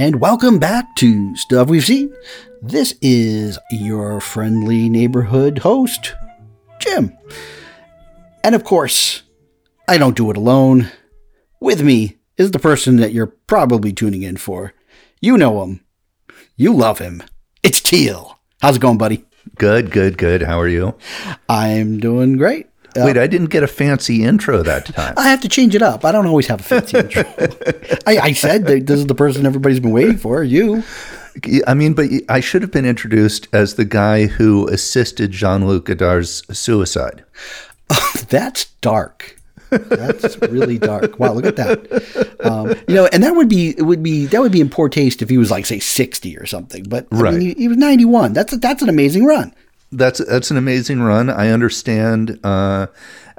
[0.00, 2.16] And welcome back to Stuff We've Seen.
[2.62, 6.14] This is your friendly neighborhood host,
[6.78, 7.14] Jim.
[8.42, 9.24] And of course,
[9.86, 10.90] I don't do it alone.
[11.60, 14.72] With me is the person that you're probably tuning in for.
[15.20, 15.84] You know him.
[16.56, 17.22] You love him.
[17.62, 18.38] It's Teal.
[18.62, 19.26] How's it going, buddy?
[19.58, 20.40] Good, good, good.
[20.40, 20.96] How are you?
[21.46, 22.69] I'm doing great.
[22.96, 25.14] Uh, Wait, I didn't get a fancy intro that time.
[25.16, 26.04] I have to change it up.
[26.04, 27.22] I don't always have a fancy intro.
[28.06, 30.42] I, I said that this is the person everybody's been waiting for.
[30.42, 30.82] You.
[31.66, 35.84] I mean, but I should have been introduced as the guy who assisted Jean Luc
[35.86, 37.24] Godard's suicide.
[38.28, 39.36] That's dark.
[39.70, 41.20] That's really dark.
[41.20, 42.36] Wow, look at that.
[42.44, 44.88] Um, you know, and that would be it would be that would be in poor
[44.88, 46.82] taste if he was like say sixty or something.
[46.88, 47.32] But I Right.
[47.34, 48.32] mean, he, he was ninety one.
[48.32, 49.54] That's a, that's an amazing run.
[49.92, 51.28] That's that's an amazing run.
[51.28, 52.86] I understand uh,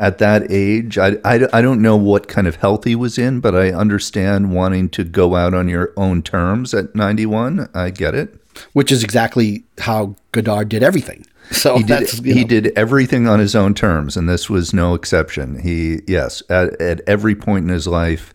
[0.01, 0.97] at that age.
[0.97, 4.53] I, I, I don't know what kind of health he was in, but I understand
[4.53, 7.69] wanting to go out on your own terms at 91.
[7.73, 8.35] I get it.
[8.73, 11.25] Which is exactly how Godard did everything.
[11.51, 15.59] So He did, he did everything on his own terms, and this was no exception.
[15.59, 18.33] He, yes, at, at every point in his life,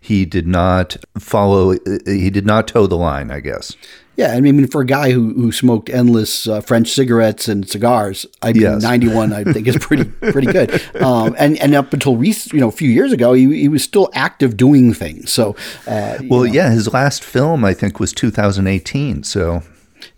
[0.00, 3.76] he did not follow, he did not toe the line, I guess.
[4.16, 8.24] Yeah, I mean, for a guy who, who smoked endless uh, French cigarettes and cigars,
[8.40, 8.82] I mean, Yes.
[8.82, 10.82] ninety one, I think is pretty pretty good.
[11.02, 13.82] Um, and and up until rec- you know a few years ago, he, he was
[13.84, 15.30] still active doing things.
[15.30, 15.54] So,
[15.86, 19.22] uh, Well, yeah, his last film, I think, was 2018.
[19.24, 19.62] So,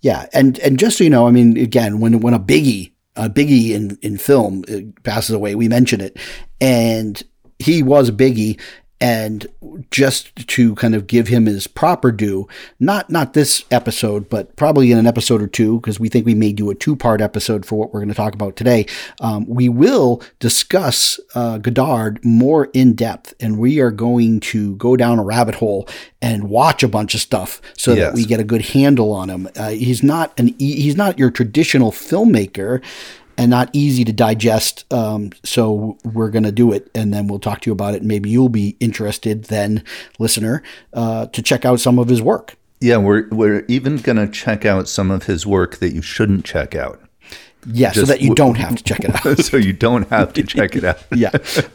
[0.00, 3.28] yeah, and and just so you know, I mean, again, when when a biggie a
[3.28, 6.16] biggie in in film uh, passes away, we mention it,
[6.60, 7.20] and
[7.58, 8.60] he was a biggie.
[9.00, 9.46] And
[9.90, 12.48] just to kind of give him his proper due,
[12.80, 16.34] not not this episode, but probably in an episode or two, because we think we
[16.34, 18.86] may do a two part episode for what we're going to talk about today.
[19.20, 24.96] Um, we will discuss uh, Godard more in depth, and we are going to go
[24.96, 25.88] down a rabbit hole
[26.20, 29.48] and watch a bunch of stuff so that we get a good handle on him.
[29.56, 32.82] Uh, he's not an he's not your traditional filmmaker
[33.38, 34.92] and not easy to digest.
[34.92, 37.98] Um, so we're going to do it, and then we'll talk to you about it.
[37.98, 39.84] And maybe you'll be interested, then,
[40.18, 40.62] listener,
[40.92, 42.56] uh, to check out some of his work.
[42.80, 46.44] yeah, we're, we're even going to check out some of his work that you shouldn't
[46.44, 47.00] check out.
[47.66, 49.38] Yeah, so that you don't have to check it out.
[49.44, 51.02] so you don't have to check it out.
[51.14, 51.30] yeah.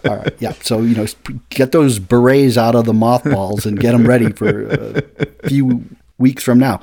[0.06, 0.35] All right.
[0.40, 0.53] Yeah.
[0.53, 1.06] So you know,
[1.50, 5.84] get those berets out of the mothballs and get them ready for a few
[6.18, 6.79] weeks from now.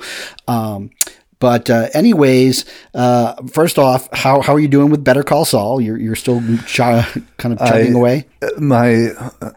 [0.47, 0.91] Um,
[1.41, 2.63] but uh, anyways,
[2.93, 5.81] uh, first off, how, how are you doing with Better Call Saul?
[5.81, 8.27] You're you're still ch- kind of chugging I- away.
[8.57, 9.09] My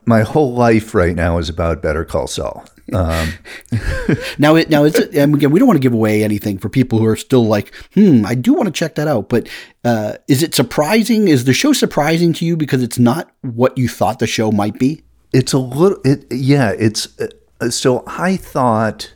[0.05, 2.65] my whole life right now is about Better Call Saul.
[2.93, 3.33] Um,
[4.39, 6.99] Now, it, now it's and again, we don't want to give away anything for people
[6.99, 9.29] who are still like, hmm, I do want to check that out.
[9.29, 9.49] But
[9.85, 11.29] uh, is it surprising?
[11.29, 14.79] Is the show surprising to you because it's not what you thought the show might
[14.79, 15.03] be?
[15.33, 16.71] it's a little, it, yeah.
[16.79, 19.14] It's uh, so I thought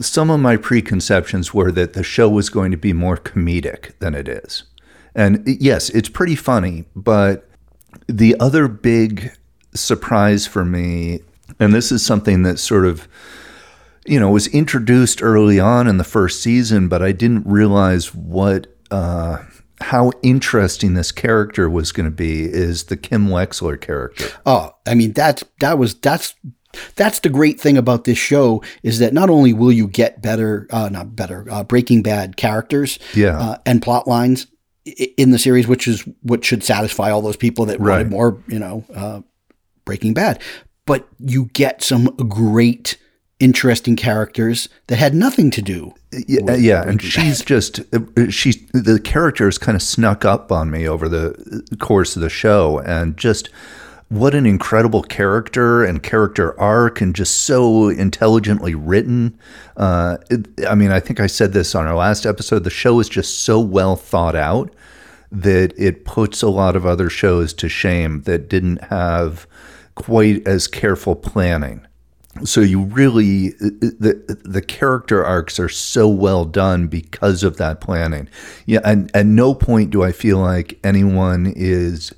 [0.00, 4.14] some of my preconceptions were that the show was going to be more comedic than
[4.14, 4.64] it is,
[5.14, 6.84] and yes, it's pretty funny.
[6.96, 7.48] But
[8.06, 9.32] the other big
[9.74, 11.20] surprise for me,
[11.58, 13.08] and this is something that sort of
[14.06, 18.66] you know, was introduced early on in the first season, but I didn't realize what
[18.90, 19.38] uh,
[19.80, 22.44] how interesting this character was going to be.
[22.44, 24.26] Is the Kim Wexler character?
[24.46, 26.34] Oh, I mean that that was that's
[26.96, 30.66] that's the great thing about this show is that not only will you get better,
[30.70, 33.38] uh, not better, uh, Breaking Bad characters, Yeah.
[33.38, 34.46] uh, and plot lines
[35.16, 37.96] in the series, which is what should satisfy all those people that Right.
[37.96, 39.20] wanted more, you know, uh,
[39.84, 40.40] Breaking Bad.
[40.86, 42.96] But you get some great,
[43.38, 45.92] interesting characters that had nothing to do.
[46.26, 47.80] Yeah, yeah, and she's just
[48.30, 52.28] she's the character has kind of snuck up on me over the course of the
[52.28, 53.48] show, and just
[54.10, 59.38] what an incredible character and character arc, and just so intelligently written.
[59.76, 62.64] Uh, it, I mean, I think I said this on our last episode.
[62.64, 64.74] The show is just so well thought out
[65.30, 69.46] that it puts a lot of other shows to shame that didn't have
[69.94, 71.86] quite as careful planning
[72.44, 78.28] so you really the the character arcs are so well done because of that planning
[78.66, 82.14] yeah and at no point do i feel like anyone is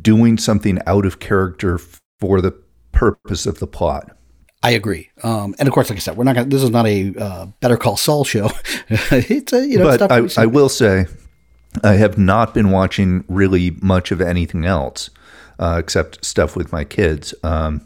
[0.00, 1.78] doing something out of character
[2.20, 2.52] for the
[2.92, 4.16] purpose of the plot
[4.62, 6.36] I agree, um, and of course, like I said, we're not.
[6.36, 8.48] Gonna, this is not a uh, Better Call Saul show.
[8.88, 9.84] it's a you know.
[9.84, 10.44] but stuff I.
[10.44, 11.04] I will say
[11.82, 15.10] i have not been watching really much of anything else
[15.58, 17.82] uh, except stuff with my kids um,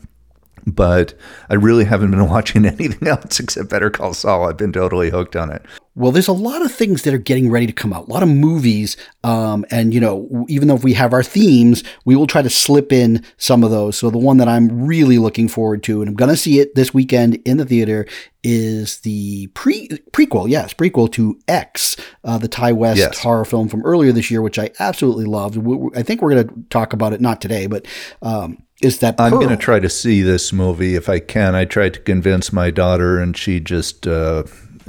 [0.75, 1.15] but
[1.49, 4.49] I really haven't been watching anything else except Better Call Saul.
[4.49, 5.62] I've been totally hooked on it.
[5.99, 8.23] Well, there's a lot of things that are getting ready to come out, a lot
[8.23, 8.97] of movies.
[9.25, 12.49] Um, and, you know, even though if we have our themes, we will try to
[12.49, 13.99] slip in some of those.
[13.99, 16.77] So the one that I'm really looking forward to, and I'm going to see it
[16.77, 18.06] this weekend in the theater,
[18.45, 23.19] is the pre prequel, yes, prequel to X, uh, the Ti West Yes.
[23.19, 25.56] horror film from earlier this year, which I absolutely loved.
[25.56, 27.87] We- I think we're going to talk about it not today, but
[28.23, 31.56] um, is that I'm going to try to see this movie if I can.
[31.56, 34.44] I tried to convince my daughter, and she just uh,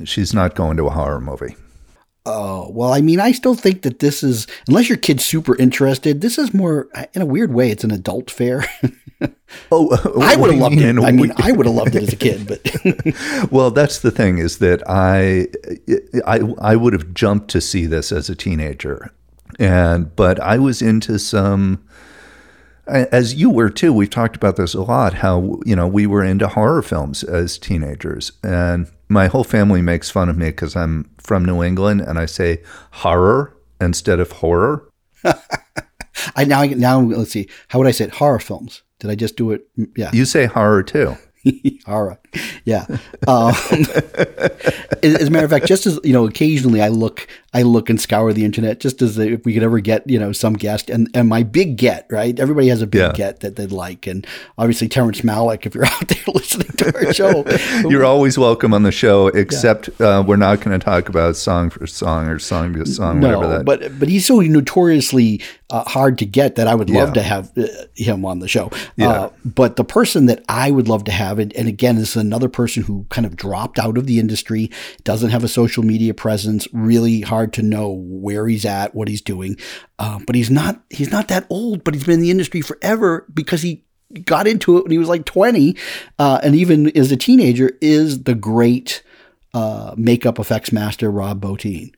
[0.08, 1.56] she's not going to a horror movie.
[2.26, 6.22] Oh, well, I mean, I still think that this is, unless your kid's super interested,
[6.22, 8.66] this is more, in a weird way, it's an adult fare.
[9.72, 9.90] Oh,
[10.22, 11.04] I would have what do you loved it.
[11.04, 14.38] I mean, I would have loved it as a kid, but well, that's the thing
[14.38, 15.48] is that I,
[16.26, 19.12] I, I would have jumped to see this as a teenager,
[19.58, 21.84] and but I was into some,
[22.88, 23.92] as you were too.
[23.92, 25.16] We've talked about this a lot.
[25.16, 30.10] How you know we were into horror films as teenagers, and my whole family makes
[30.10, 32.62] fun of me because I'm from New England and I say
[32.92, 34.88] horror instead of horror.
[36.36, 38.12] I now, now, let's see, how would I say it?
[38.12, 38.84] Horror films.
[39.00, 39.68] Did I just do it?
[39.78, 40.12] Mm, yeah.
[40.14, 41.18] You say horror too.
[41.86, 42.20] horror.
[42.66, 42.86] Yeah.
[43.28, 43.54] Um,
[45.04, 48.00] as a matter of fact, just as, you know, occasionally I look, I look and
[48.00, 51.10] scour the internet just as if we could ever get, you know, some guest and,
[51.14, 52.38] and my big get, right?
[52.40, 53.12] Everybody has a big Yeah.
[53.14, 54.06] get that they'd like.
[54.08, 54.26] And
[54.58, 57.44] obviously Terrence Malick, if you're out there listening to our show,
[57.90, 61.70] You're always welcome on the show, except uh, we're not going to talk about song
[61.70, 63.66] for song or song to song, whatever No, that.
[63.66, 65.42] but but he's so notoriously
[65.72, 67.14] uh, hard to get that I would love Yeah.
[67.16, 68.72] to have uh, him on the show.
[68.96, 69.10] Yeah.
[69.10, 72.19] Uh, but the person that I would love to have, and, and again, this is
[72.20, 74.70] another person who kind of dropped out of the industry,
[75.04, 79.22] doesn't have a social media presence, really hard to know where he's at, what he's
[79.22, 79.58] doing.
[79.98, 83.26] Uh, but he's not he's not that old, but he's been in the industry forever
[83.34, 83.84] because he
[84.24, 85.76] got into it when he was like 20
[86.18, 89.04] uh, and even as a teenager is the great
[89.54, 91.94] uh, makeup effects master rob bottin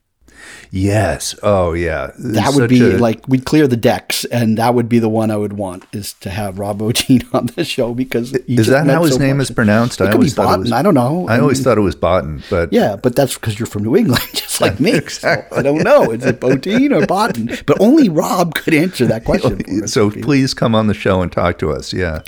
[0.71, 4.99] yes, oh yeah, that would be like we'd clear the decks, and that would be
[4.99, 8.67] the one I would want is to have Rob Bottin on the show because Is
[8.67, 9.49] that how his so name much.
[9.49, 10.01] is pronounced?
[10.01, 10.71] It I always thought it was.
[10.71, 11.27] I don't know.
[11.27, 13.95] I always mean, thought it was Botten, but yeah, but that's because you're from New
[13.95, 14.93] England, just like me.
[14.95, 15.41] Exactly.
[15.51, 16.11] So I don't know.
[16.11, 17.65] Is it Bottin or Botten?
[17.65, 19.87] But only Rob could answer that question.
[19.87, 21.93] So please come on the show and talk to us.
[21.93, 22.21] Yeah,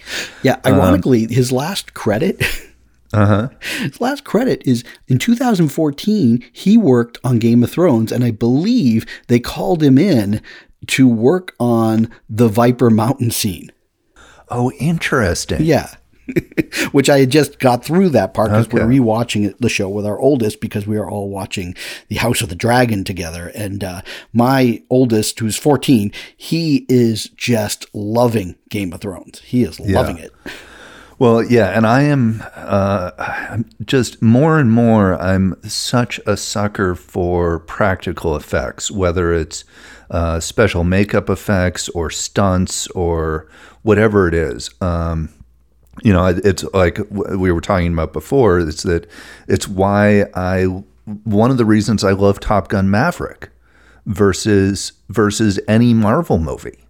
[0.43, 2.41] Yeah, um, ironically, his last credit,
[3.13, 3.49] uh huh.
[3.81, 6.43] his last credit is in 2014.
[6.51, 10.41] He worked on Game of Thrones, and I believe they called him in
[10.87, 13.71] to work on the Viper Mountain scene.
[14.49, 15.63] Oh, interesting.
[15.63, 15.89] Yeah.
[16.91, 20.17] Which I had just got through that part because we're rewatching the show with our
[20.19, 21.75] oldest because we are all watching
[22.07, 23.51] The House of the Dragon together.
[23.53, 24.01] And uh,
[24.31, 29.39] my oldest, who's 14, he is just loving Game of Thrones.
[29.39, 30.31] He is loving it.
[31.19, 35.19] Well, yeah, and I am uh, just more and more.
[35.21, 39.63] I'm such a sucker for practical effects, whether it's
[40.09, 43.47] uh, special makeup effects or stunts or
[43.83, 44.69] whatever it is.
[44.81, 45.29] Um,
[46.03, 48.59] you know, it's like we were talking about before.
[48.59, 49.07] It's that
[49.47, 50.63] it's why I
[51.23, 53.49] one of the reasons I love Top Gun Maverick
[54.05, 56.82] versus versus any Marvel movie.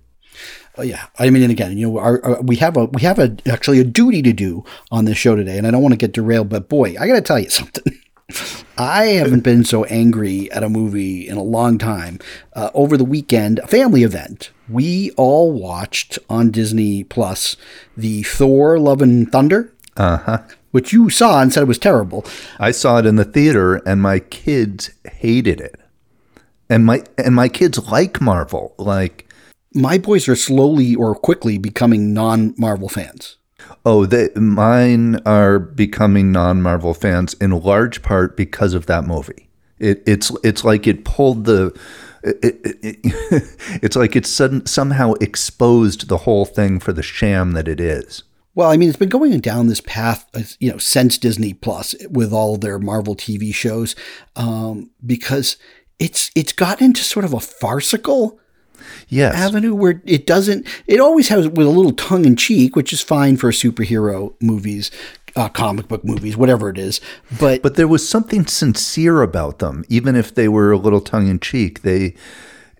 [0.77, 3.19] Oh, yeah, I mean, and again, you know, our, our, we have a we have
[3.19, 5.97] a actually a duty to do on this show today, and I don't want to
[5.97, 7.93] get derailed, but boy, I got to tell you something.
[8.77, 12.17] I haven't been so angry at a movie in a long time.
[12.53, 17.55] Uh, over the weekend, a family event, we all watched on Disney Plus
[17.95, 20.37] the Thor: Love and Thunder, Uh huh.
[20.71, 22.25] which you saw and said it was terrible.
[22.59, 25.79] I saw it in the theater and my kids hated it.
[26.69, 28.73] And my and my kids like Marvel.
[28.79, 29.27] Like,
[29.73, 33.37] My boys are slowly or quickly becoming non-Marvel fans.
[33.85, 39.49] oh, they mine are becoming non-Marvel fans in large part because of that movie.
[39.79, 41.77] It, it's it's like it pulled the
[42.23, 42.97] it, it, it,
[43.83, 48.23] it's like it sudden, somehow exposed the whole thing for the sham that it is.
[48.55, 52.31] Well, I mean, it's been going down this path, you know, since Disney Plus with
[52.31, 53.95] all their Marvel TV shows,
[54.35, 55.57] um, because
[55.99, 58.39] it's it's gotten into sort of a farcical
[59.09, 59.35] Yes.
[59.35, 60.67] avenue where it doesn't.
[60.87, 64.91] It always has with a little tongue in cheek, which is fine for superhero movies,
[65.35, 67.01] uh, comic book movies, whatever it is.
[67.39, 71.27] But but there was something sincere about them, even if they were a little tongue
[71.27, 71.81] in cheek.
[71.81, 72.15] They,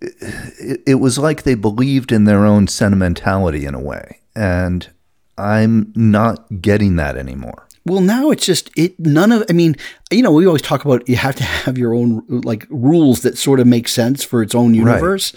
[0.01, 4.89] it, it was like they believed in their own sentimentality in a way, and
[5.38, 7.68] I'm not getting that anymore.
[7.86, 8.98] Well, now it's just it.
[9.00, 9.44] None of.
[9.50, 9.75] I mean,
[10.10, 13.38] you know, we always talk about you have to have your own like rules that
[13.38, 15.34] sort of make sense for its own universe,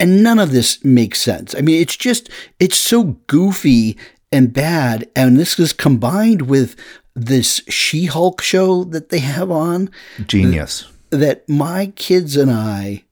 [0.00, 1.54] and none of this makes sense.
[1.54, 3.98] I mean, it's just it's so goofy
[4.30, 6.76] and bad, and this is combined with
[7.14, 9.90] this She-Hulk show that they have on.
[10.26, 10.86] Genius.
[11.10, 13.04] that my kids and I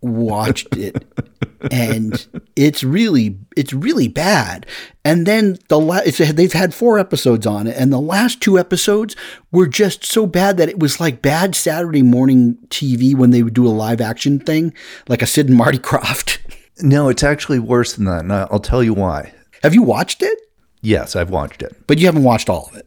[0.00, 1.04] watched it
[1.72, 4.66] and it's really it's really bad.
[5.04, 8.58] And then the la- it's, they've had four episodes on it and the last two
[8.58, 9.16] episodes
[9.50, 13.54] were just so bad that it was like bad saturday morning tv when they would
[13.54, 14.72] do a live action thing
[15.08, 16.38] like a sid and marty Krofft.
[16.80, 19.32] No, it's actually worse than that, and I'll tell you why.
[19.64, 20.38] have you watched it?
[20.80, 21.74] Yes, I've watched it.
[21.88, 22.86] but you haven't watched all of it.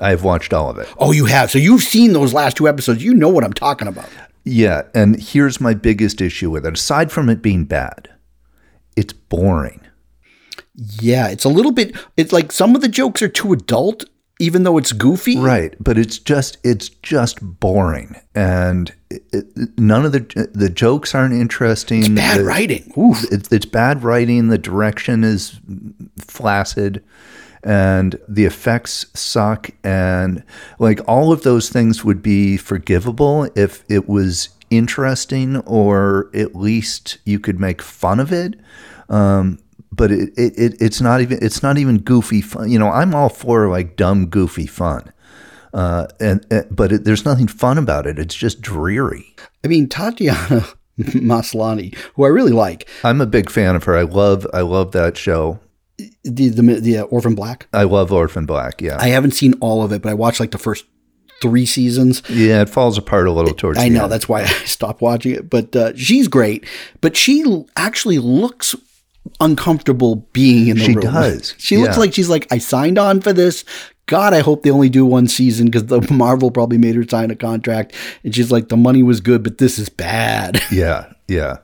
[0.00, 0.88] I've watched all of it.
[0.96, 1.50] oh you have.
[1.50, 3.04] So you've seen those last two episodes.
[3.04, 4.08] You know what i'm talking about
[4.48, 6.74] Yeah, and here's my biggest issue with it.
[6.74, 8.08] Aside from it being bad,
[8.96, 9.80] it's boring.
[11.00, 14.04] yeah it's a little bit it's like some of the jokes are too adult
[14.38, 20.04] even though it's goofy Right, but it's just it's just boring, and it, it- none
[20.04, 22.00] of the the jokes aren't interesting.
[22.00, 23.24] It's bad The- writing Oof.
[23.32, 24.48] It's, it's bad writing.
[24.48, 25.58] The direction is
[26.20, 27.02] flaccid,
[27.66, 29.70] and the effects suck.
[29.82, 30.44] And
[30.78, 37.18] like all of those things would be forgivable if it was interesting, or at least
[37.24, 38.54] you could make fun of it.
[39.08, 39.58] Um,
[39.90, 42.70] but it, it, it it's not even it's not even goofy fun.
[42.70, 45.12] You know, I'm all for like dumb goofy fun.
[45.74, 48.18] Uh, and, and but it, there's nothing fun about it.
[48.18, 49.34] It's just dreary.
[49.64, 50.64] I mean, Tatiana
[50.98, 53.96] Maslany, who I really like, I'm a big fan of her.
[53.96, 55.58] I love I love that show.
[56.26, 57.66] The the, the uh, Orphan Black.
[57.72, 58.80] I love Orphan Black.
[58.82, 60.84] Yeah, I haven't seen all of it, but I watched like the first
[61.42, 62.22] three seasons.
[62.30, 63.78] yeah, it falls apart a little towards.
[63.78, 63.94] The end.
[63.94, 64.12] I know end.
[64.12, 66.66] that's why I stopped watching it, but uh, she's great.
[67.00, 68.74] But she actually looks
[69.40, 71.04] uncomfortable being in the She room.
[71.04, 73.64] does, She looks like she's like, I signed on for this.
[74.06, 77.30] God, I hope they only do one season because the Marvel probably made her sign
[77.32, 77.92] a contract.
[78.22, 80.62] And she's like, the money was good, but this is bad.
[80.70, 81.56] Yeah, yeah,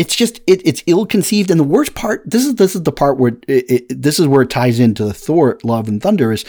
[0.00, 2.92] it's just it, it's ill conceived and the worst part this is this is the
[2.92, 6.32] part where it, it, this is where it ties into the thor love and thunder
[6.32, 6.44] is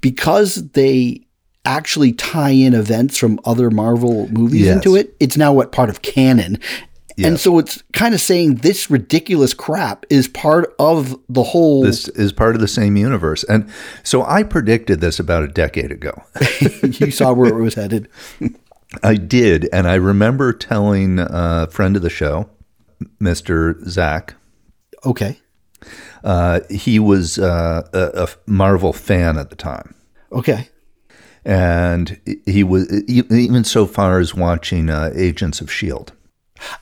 [0.00, 1.20] because they
[1.64, 4.76] actually tie in events from other marvel movies Yes.
[4.76, 6.58] into it it's now what part of canon
[7.22, 12.08] and so it's kind of saying this ridiculous crap is part of the whole this
[12.08, 13.44] is part of the same universe.
[13.44, 13.68] And
[14.02, 16.22] so I predicted this about a decade ago.
[16.82, 18.08] you saw where it was headed
[19.02, 22.48] I did, and I remember telling a friend of the show,
[23.18, 24.34] Mister Zach.
[25.04, 25.38] okay
[26.22, 29.94] Uh, he was uh, a, a Marvel fan at the time.
[30.32, 30.68] okay
[31.44, 36.12] and he was even so far as watching uh, Agents of Shield.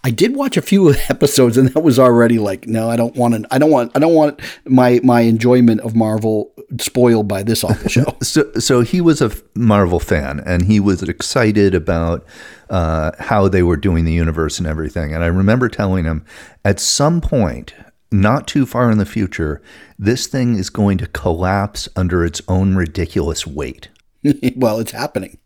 [0.05, 3.35] I did watch a few episodes, and that was already like, no, I don't want
[3.35, 3.55] to.
[3.55, 3.93] I don't want.
[3.95, 8.17] I don't want my my enjoyment of Marvel spoiled by this awful show.
[8.23, 12.27] So, so he was a Marvel fan, and he was excited about
[12.71, 15.15] uh, how they were doing the universe and everything.
[15.15, 16.25] And I remember telling him,
[16.65, 17.75] at some point,
[18.11, 19.63] not too far in the future,
[19.99, 23.89] this thing is going to collapse under its own ridiculous weight.
[24.57, 25.39] well, it's happening.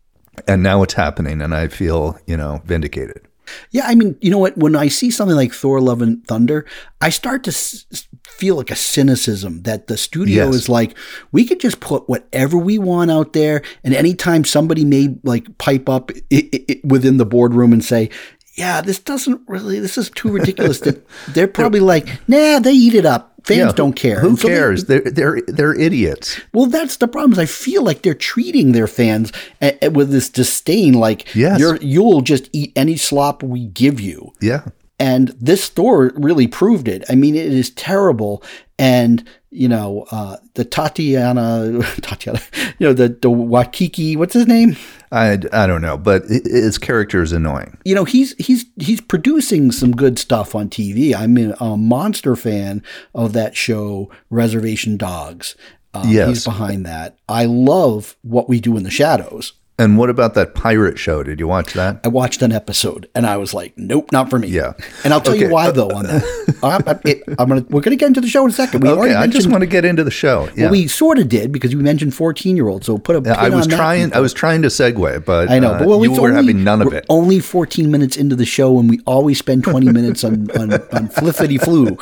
[0.47, 3.27] And now it's happening, and I feel, you know, vindicated.
[3.71, 4.57] Yeah, I mean, you know what?
[4.57, 6.65] When I see something like Thor: Love and Thunder,
[7.01, 7.85] I start to s-
[8.27, 10.55] feel like a cynicism that the studio Yes.
[10.55, 10.97] is like,
[11.31, 15.87] we could just put whatever we want out there, and anytime somebody may like pipe
[15.89, 18.09] up i i i within the boardroom and say.
[18.55, 19.79] Yeah, this doesn't really.
[19.79, 20.79] This is too ridiculous.
[20.85, 23.32] that they're probably like, nah, they eat it up.
[23.43, 24.19] Fans Yeah, don't care.
[24.21, 24.85] Who so they- cares?
[24.85, 26.39] They're they're they're idiots.
[26.53, 27.33] Well, that's the problem.
[27.33, 29.31] Is I feel like they're treating their fans
[29.61, 30.93] a- a- with this disdain.
[30.93, 31.59] Like Yes.
[31.59, 34.31] you're you'll just eat any slop we give you.
[34.41, 34.63] Yeah.
[35.03, 37.03] And this Thor really proved it.
[37.09, 38.41] I mean, it is terrible.
[38.79, 42.39] And you know, uh, the Tatiana, Tatiana,
[42.79, 44.75] you know, the the Wakiki, what's his name?
[45.11, 47.77] I, I don't know, but hi- his character is annoying.
[47.85, 51.13] You know, he's he's he's producing some good stuff on TV.
[51.13, 52.81] I'm a, a monster fan
[53.13, 55.55] of that show, Reservation Dogs.
[55.93, 56.27] Um, Yes.
[56.29, 57.17] he's behind that.
[57.29, 59.53] I love what we do in the shadows.
[59.79, 61.23] And what about that pirate show?
[61.23, 61.99] Did you watch that?
[62.03, 64.47] I watched an episode and I was like, nope, not for me.
[64.47, 64.73] Yeah.
[65.03, 66.55] And I'll tell you why though on that.
[66.61, 68.81] I, I, it, I'm gonna we're gonna get into the show in a second.
[68.81, 70.47] We Okay, already I just want to get into the show.
[70.55, 70.65] Yeah.
[70.65, 72.85] well, we sort of did because we mentioned 14 year olds.
[72.85, 74.13] So put a pin I was trying.
[74.13, 76.63] I was trying to segue, but I know, uh, but well, you were only, having
[76.63, 77.05] none of it.
[77.09, 81.07] Only 14 minutes into the show, and we always spend 20 minutes on on, on
[81.09, 81.97] flippity flu.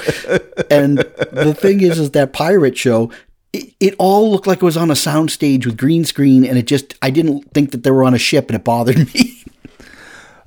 [0.69, 0.97] And
[1.31, 3.11] the thing is, is that pirate show.
[3.53, 6.67] It, it all looked like it was on a soundstage with green screen, and it
[6.67, 9.43] just I didn't think that they were on a ship, and it bothered me.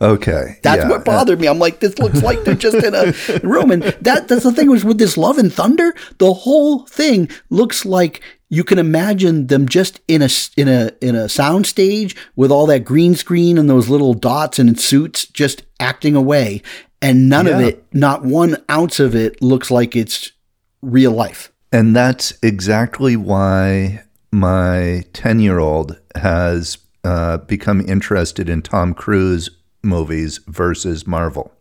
[0.00, 0.88] Okay, That's yeah.
[0.88, 1.46] what bothered me.
[1.46, 3.70] I'm like, this looks like they're just in a room.
[3.70, 7.86] And that that's the thing was with this Love and Thunder, the whole thing looks
[7.86, 8.20] like
[8.50, 12.66] you can imagine them just in a in a in a sound stage with all
[12.66, 16.60] that green screen and those little dots and suits just acting away.
[17.00, 20.32] And none of it, not one ounce of it looks like it's
[20.82, 21.52] real life.
[21.74, 29.50] And that's exactly why my 10 year old has uh, become interested in Tom Cruise
[29.82, 31.52] movies versus Marvel.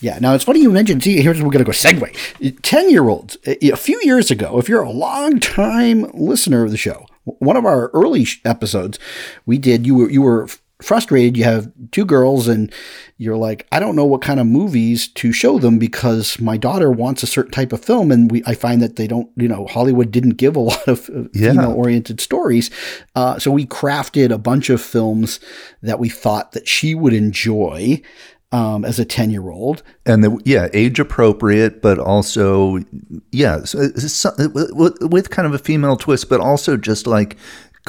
[0.00, 0.18] Yeah.
[0.18, 1.04] Now it's funny you mentioned.
[1.04, 2.60] See, here's we're going to go segue.
[2.62, 3.36] Ten year olds.
[3.46, 7.64] A few years ago, if you're a long time listener of the show, one of
[7.64, 8.98] our early episodes
[9.46, 9.86] we did.
[9.86, 10.48] You were you were
[10.82, 11.36] frustrated.
[11.36, 12.72] You have two girls, and
[13.18, 16.90] you're like, I don't know what kind of movies to show them because my daughter
[16.90, 19.28] wants a certain type of film, and we I find that they don't.
[19.36, 21.50] You know, Hollywood didn't give a lot of Yeah.
[21.52, 22.70] female oriented stories.
[23.14, 25.40] Uh, so we crafted a bunch of films
[25.82, 28.00] that we thought that she would enjoy.
[28.52, 29.84] Um, as a 10 year old.
[30.06, 32.80] and the yeah age appropriate but also
[33.30, 34.32] yeah so so-
[35.02, 37.36] with kind of a female twist but also just like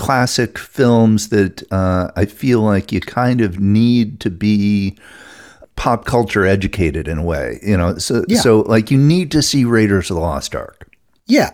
[0.05, 4.97] classic films that uh, i feel like you kind of need to be
[5.75, 8.39] pop culture educated in a way you know so Yeah.
[8.39, 10.89] so like you need to see raiders of the lost ark
[11.27, 11.51] Yeah,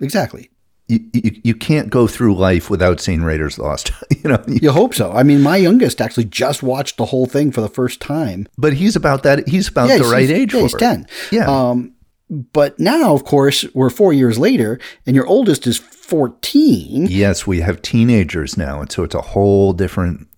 [0.00, 0.50] exactly.
[0.88, 3.90] you, you, you can't go through life without seeing raiders of the lost
[4.22, 5.10] you know You hope so.
[5.12, 8.46] I mean, my youngest actually just watched the whole thing for the first time.
[8.58, 10.74] but he's about that he's about Yeah, the he's- right he's- age yeah, for he's
[10.74, 10.78] it.
[10.78, 11.06] 10.
[11.32, 11.92] yeah Um,
[12.28, 17.06] but now, of course, we're four years later, and your oldest is 14.
[17.08, 20.28] yes we have teenagers now and so it's a whole different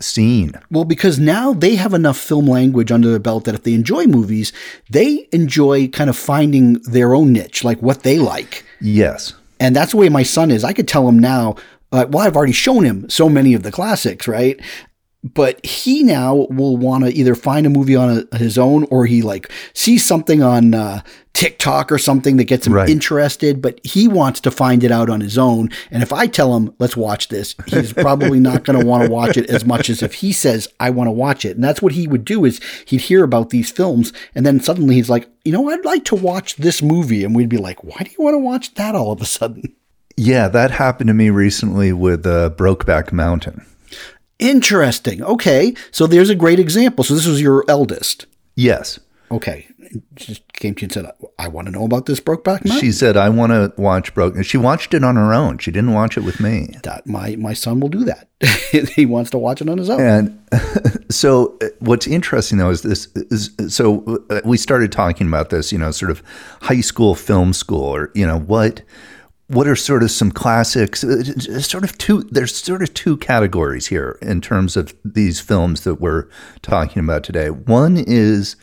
[0.00, 3.74] scene Well, because now they have enough film language under their belt that if they
[3.74, 4.52] enjoy movies,
[4.88, 8.64] they enjoy kind of finding their own niche, like what they like.
[8.80, 10.64] yes And that's the way my son is.
[10.64, 11.56] I could tell him now,
[11.92, 14.58] uh, well, I've already shown him so many of the classics, right?
[15.24, 19.04] But he now will want to either find a movie on a, his own or
[19.06, 21.00] he like sees something on uh,
[21.38, 22.88] TikTok or something that gets him Right.
[22.88, 25.70] interested, but he wants to find it out on his own.
[25.90, 29.10] And if I tell him, let's watch this, he's probably not going to want to
[29.10, 31.54] watch it as much as if he says, I want to watch it.
[31.56, 34.96] And that's what he would do is he'd hear about these films and then suddenly
[34.96, 37.24] he's like, you know, I'd like to watch this movie.
[37.24, 39.74] And we'd be like, why do you want to watch that all of a sudden?
[40.16, 43.64] Yeah, that happened to me recently with uh, Brokeback Mountain.
[44.38, 45.22] Interesting.
[45.22, 45.74] Okay.
[45.90, 47.04] So there's a great example.
[47.04, 48.26] So this was your eldest.
[48.54, 48.98] Yes.
[49.30, 49.66] Okay.
[50.14, 52.80] Just came to you and said, I want to know about this Brokeback Mountain.
[52.80, 54.42] She said, I want to watch Broke.
[54.44, 55.58] She watched it on her own.
[55.58, 56.76] She didn't watch it with me.
[56.82, 58.28] that my, my son will do that.
[58.94, 60.00] he wants to watch it on his own.
[60.00, 60.40] And
[61.10, 65.72] so, uh, what's interesting though is this is so uh, we started talking about this,
[65.72, 66.22] you know, sort of
[66.62, 68.82] high school film school, or you know, what
[69.48, 71.02] what are sort of some classics?
[71.02, 71.22] uh,
[71.60, 72.22] Sort of two.
[72.24, 76.28] There's sort of two categories here in terms of these films that we're
[76.62, 77.48] talking about today.
[77.50, 78.56] One is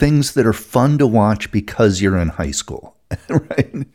[0.00, 2.96] things that are fun to watch because you're in high school,
[3.28, 3.86] right?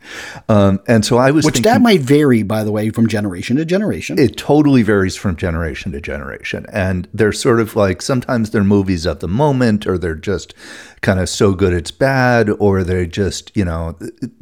[0.48, 3.56] Um, and so I was Which thinking, that might vary, by the way, from generation
[3.56, 4.18] to generation.
[4.18, 6.66] it totally varies from generation to generation.
[6.72, 10.54] And they're sort of like sometimes they're movies of the moment, or they're just
[11.00, 13.98] kind of so good it's bad, or they just, you know,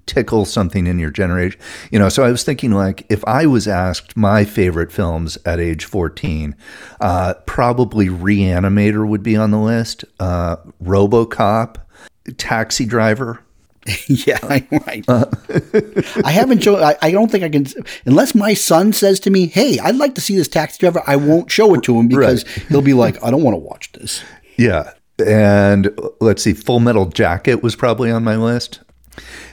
[0.07, 1.61] tickle something in your generation.
[1.93, 5.61] You know, so I was thinking like if I was asked my favorite films at
[5.61, 6.57] age 14,
[7.01, 11.77] uh, probably Reanimator would be on the list, uh, Robocop,
[12.39, 13.41] Taxi Driver.
[14.09, 15.05] yeah, I- right.
[16.25, 16.83] I haven't shown.
[16.83, 17.66] I, I don't think I can,
[18.07, 21.16] unless my son says to me, "Hey, I'd like to see this taxi driver." I
[21.16, 24.23] won't show it to him because he'll be like, "I don't want to watch this."
[24.57, 24.92] Yeah.
[25.25, 28.81] And uh, let's see, Full Metal Jacket was probably on my list.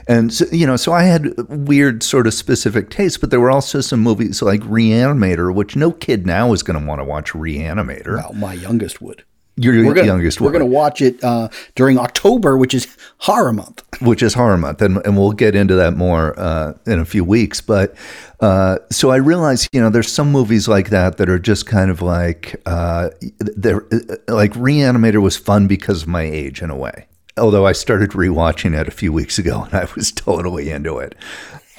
[0.08, 3.50] And, so, you know, so I had weird sort of specific tastes, but there were
[3.52, 7.32] also some movies like Reanimator, which no kid now is going to want to watch
[7.32, 8.16] Reanimator.
[8.16, 9.24] Well, my youngest would.
[9.56, 13.52] Your We're gonna, youngest We're going to watch it uh, during October, which is horror
[13.52, 13.82] month.
[14.00, 17.22] which is horror month, and, and we'll get into that more uh, in a few
[17.22, 17.60] weeks.
[17.60, 17.94] But
[18.40, 21.90] uh, so I realize, you know, there's some movies like that that are just kind
[21.90, 23.86] of like uh, they're
[24.26, 27.06] like Reanimator was fun because of my age in a way.
[27.36, 31.14] Although I started rewatching it a few weeks ago, and I was totally into it.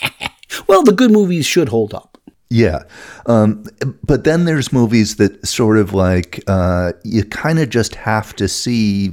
[0.68, 2.13] Well, the good movies should hold up.
[2.54, 2.84] Yeah.
[3.26, 3.66] Um,
[4.04, 8.48] but then there's movies that sort of like uh, you kind of just have to
[8.48, 9.12] see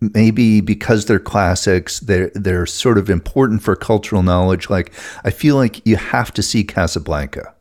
[0.00, 4.70] maybe because they're classics, they're they're sort of important for cultural knowledge.
[4.70, 4.92] Like
[5.24, 7.52] I feel like you have to see Casablanca.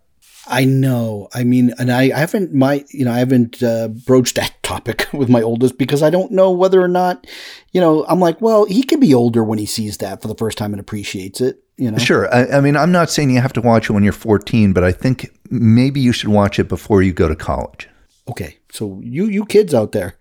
[0.45, 1.29] I know.
[1.33, 5.07] I mean, and I, I haven't my you know I haven't uh, broached that topic
[5.13, 7.25] with my oldest because I don't know whether or not
[7.71, 10.35] you know I'm like, well, he could be older when he sees that for the
[10.35, 11.63] first time and appreciates it.
[11.77, 12.33] You know, Sure.
[12.33, 14.83] I, I mean, I'm not saying you have to watch it when you're 14, but
[14.83, 17.87] I think maybe you should watch it before you go to college.
[18.29, 18.57] okay.
[18.71, 20.15] So you you kids out there,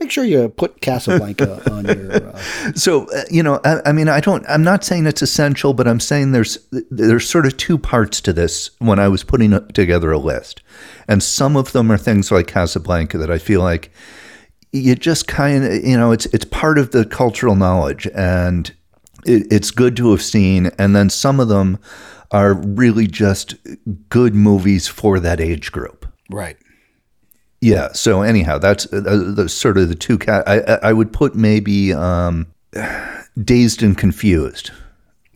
[0.00, 2.28] make sure you put Casablanca on your.
[2.34, 4.44] Uh, So uh, you know, I, I mean, I don't.
[4.48, 6.58] I'm not saying it's essential, but I'm saying there's
[6.90, 8.70] there's sort of two parts to this.
[8.78, 10.62] When I was putting together a list,
[11.08, 13.90] and some of them are things like Casablanca that I feel like
[14.72, 18.72] you just kind of you know it's it's part of the cultural knowledge, and
[19.26, 20.66] it, it's good to have seen.
[20.78, 21.78] And then some of them
[22.30, 23.56] are really just
[24.08, 26.06] good movies for that age group.
[26.30, 26.56] right.
[27.60, 27.92] Yeah.
[27.92, 29.00] So anyhow, that's uh,
[29.36, 30.18] the sort of the two.
[30.18, 32.48] Cat- I I I would put maybe um,
[33.44, 34.72] dazed and confused.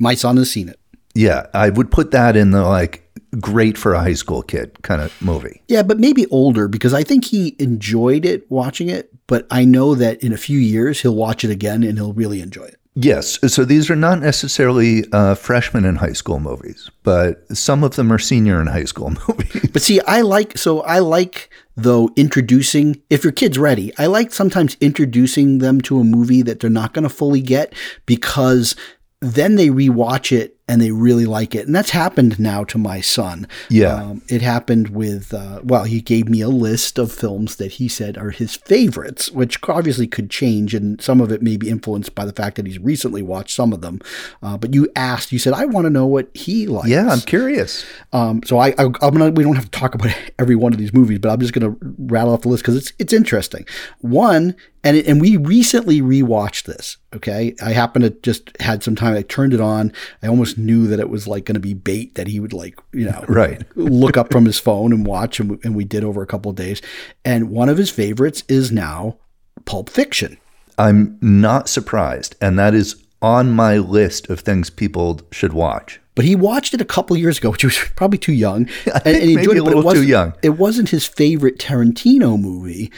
[0.01, 0.81] My son has seen it.
[1.15, 3.09] Yeah, I would put that in the like
[3.41, 5.63] great for a high school kid kind of movie.
[5.69, 9.13] Yeah, but maybe older because I think he enjoyed it watching it.
[9.29, 12.41] But I know that in a few years he'll watch it again and he'll really
[12.41, 12.81] enjoy it.
[12.99, 13.39] Yes.
[13.53, 18.11] So these are not necessarily uh, freshmen in high school movies, but some of them
[18.11, 19.69] are senior in high school movies.
[19.71, 23.93] But see, I like so I like though introducing if your kid's ready.
[23.99, 27.75] I like sometimes introducing them to a movie that they're not going to fully get
[28.07, 28.75] because
[29.21, 31.67] then they rewatch it and they really like it.
[31.67, 33.47] And that's happened now to my son.
[33.71, 33.95] Yeah.
[33.95, 37.89] Um, it happened with, uh, well, he gave me a list of films that he
[37.89, 40.75] said are his favorites, which obviously could change.
[40.75, 43.73] And some of it may be influenced by the fact that he's recently watched some
[43.73, 44.01] of them.
[44.43, 46.89] Uh, but you asked, you said, I want to know what he likes.
[46.89, 47.85] Yeah, I'm curious.
[48.13, 49.31] Um, so I, I, am gonna.
[49.31, 51.77] We don't have to talk about every one of these movies, but I'm just gonna
[51.99, 53.67] rattle off the list because it's it's interesting.
[54.01, 56.97] One, and it, and we recently rewatched this.
[57.15, 59.17] Okay, I happened to just had some time.
[59.17, 59.93] I turned it on.
[60.23, 62.79] I almost knew that it was like going to be bait that he would like,
[62.93, 63.63] you know, Right.
[63.77, 66.51] look up from his phone and watch, and we, and we did over a couple
[66.51, 66.81] of days.
[67.25, 69.19] And one of his favorites is now
[69.65, 70.39] Pulp Fiction.
[70.79, 76.01] I'm not surprised, and that is on my list of things people should watch.
[76.15, 78.69] But he watched it a couple years ago, which was probably too young.
[78.95, 80.33] I think maybe a but it little too wasn't- young.
[80.43, 82.93] It wasn't his favorite Tarantino movie.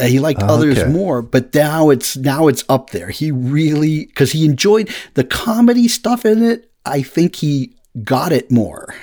[0.00, 0.88] Uh, he liked others Okay.
[0.90, 3.08] more, but now it's now it's up there.
[3.10, 6.67] He really because he enjoyed the comedy stuff in it.
[6.84, 8.94] I think he got it more.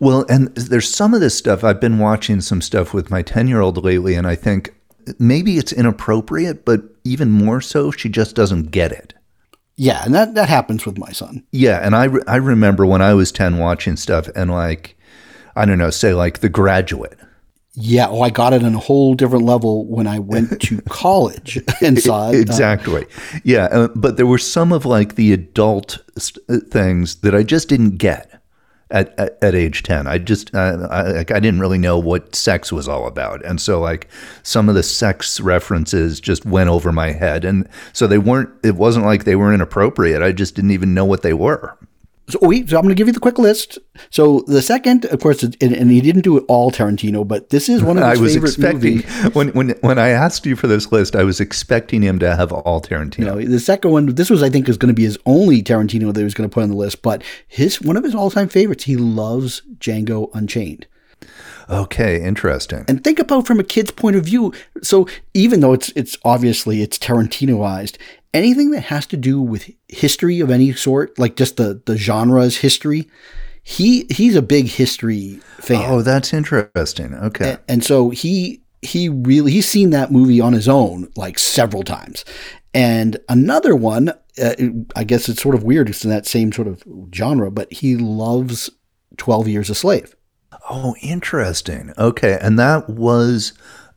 [0.00, 1.64] Well, and there's some of this stuff.
[1.64, 4.74] I've been watching some stuff with my 10 year old lately, and I think
[5.18, 9.14] maybe it's inappropriate, but even more so, she just doesn't get it.
[9.76, 11.44] Yeah, and that that happens with my son.
[11.50, 14.96] Yeah, and I, re- I remember when I was 10 watching stuff and like,
[15.56, 17.18] I don't know, say like The Graduate.
[17.76, 21.58] Yeah, oh, I got it on a whole different level when I went to college
[21.80, 22.36] and saw it.
[22.36, 23.06] Uh, Exactly.
[23.42, 27.42] Yeah, uh, but there were some of like the adult st- uh, things that I
[27.42, 28.40] just didn't get
[28.90, 30.06] at at, at age 10.
[30.06, 33.44] I just uh, I, like I didn't really know what sex was all about.
[33.44, 34.08] And so like
[34.44, 38.76] some of the sex references just went over my head and so they weren't it
[38.76, 40.22] wasn't like they were inappropriate.
[40.22, 41.76] I just didn't even know what they were.
[42.28, 43.78] So, oh, wait, so I'm going to give you the quick list.
[44.08, 47.68] So the second, of course, and, and he didn't do it all Tarantino, but this
[47.68, 49.34] is one of his I was favorite expecting movies.
[49.34, 52.50] when when when I asked you for this list, I was expecting him to have
[52.50, 53.18] all Tarantino.
[53.18, 55.62] You know, the second one, this was, I think, is going to be his only
[55.62, 57.02] Tarantino that he was going to put on the list.
[57.02, 60.86] But his one of his all-time favorites, he loves Django Unchained.
[61.68, 62.84] Okay, interesting.
[62.88, 64.52] And think about from a kid's point of view.
[64.82, 67.96] So even though it's it's obviously it's Tarantinoized,
[68.34, 72.58] anything that has to do with history of any sort, like just the the genre's
[72.58, 73.08] history,
[73.62, 75.90] he he's a big history fan.
[75.90, 77.14] Oh, that's interesting.
[77.14, 77.56] Okay.
[77.68, 82.22] and so he he really he's seen that movie on his own like several times
[82.74, 84.10] and another one
[84.42, 84.54] uh,
[84.94, 86.82] i guess it's sort of weird it's in that same sort of
[87.14, 88.68] genre but he loves
[89.16, 90.14] 12 years a slave
[90.70, 91.92] Oh, interesting.
[91.98, 93.52] Okay, and that was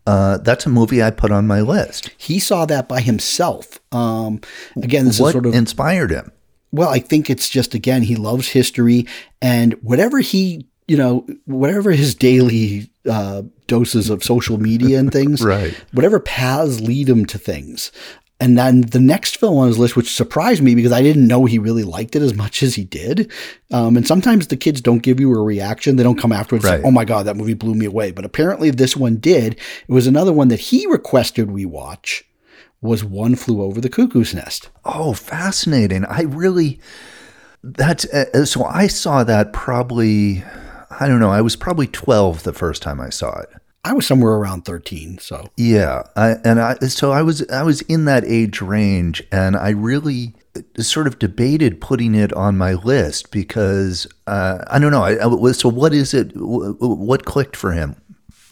[0.08, 2.10] uh, that's a movie I put on my list.
[2.18, 4.42] he saw that by himself um,
[4.82, 6.32] again this what is sort of inspired him?
[6.72, 9.06] well i think it's just again he loves history
[9.42, 15.42] and whatever he you know whatever his daily uh, doses of social media and things
[15.56, 15.74] Right.
[15.94, 17.92] whatever paths lead him to things
[18.40, 21.46] and then the next film on his list which surprised me because i didn't know
[21.46, 23.32] he really liked it as much as he did
[23.72, 26.82] um, and sometimes the kids don't give you a reaction they don't come afterwards and
[26.82, 29.92] say, oh my god that movie blew me away but apparently this one did it
[29.92, 32.24] was another one that he requested we watch
[32.80, 36.06] was one flew over the cuckoo's nest Oh, fascinating.
[36.06, 36.80] I really
[37.62, 40.44] that's uh, so I saw that probably
[41.00, 41.32] I don't know.
[41.32, 43.50] I was probably 12 the first time I saw it.
[43.88, 47.82] I was somewhere around 13, so Yeah, I, and I so I was I was
[47.84, 50.34] in that age range, and I really
[50.80, 55.04] sort of debated putting it on my list because uh, I don't know.
[55.04, 56.32] I, I, so what is it?
[56.36, 57.96] What clicked for him?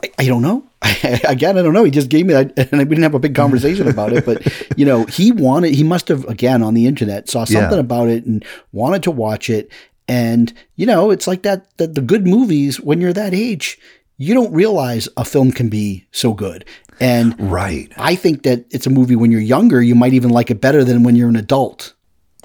[0.04, 0.63] I, I don't know.
[1.28, 1.84] again, I don't know.
[1.84, 4.24] He just gave me that, and we didn't have a big conversation about it.
[4.26, 5.74] But you know, he wanted.
[5.76, 7.80] He must have again on the internet saw something Yeah.
[7.80, 9.69] about it and wanted to watch it.
[10.08, 11.76] And you know, it's like that.
[11.78, 13.80] That the good movies when you're that age,
[14.17, 16.65] you don't realize a film can be so good.
[16.99, 17.91] And Right.
[17.97, 20.84] I think that it's a movie when you're younger, you might even like it better
[20.84, 21.93] than when you're an adult.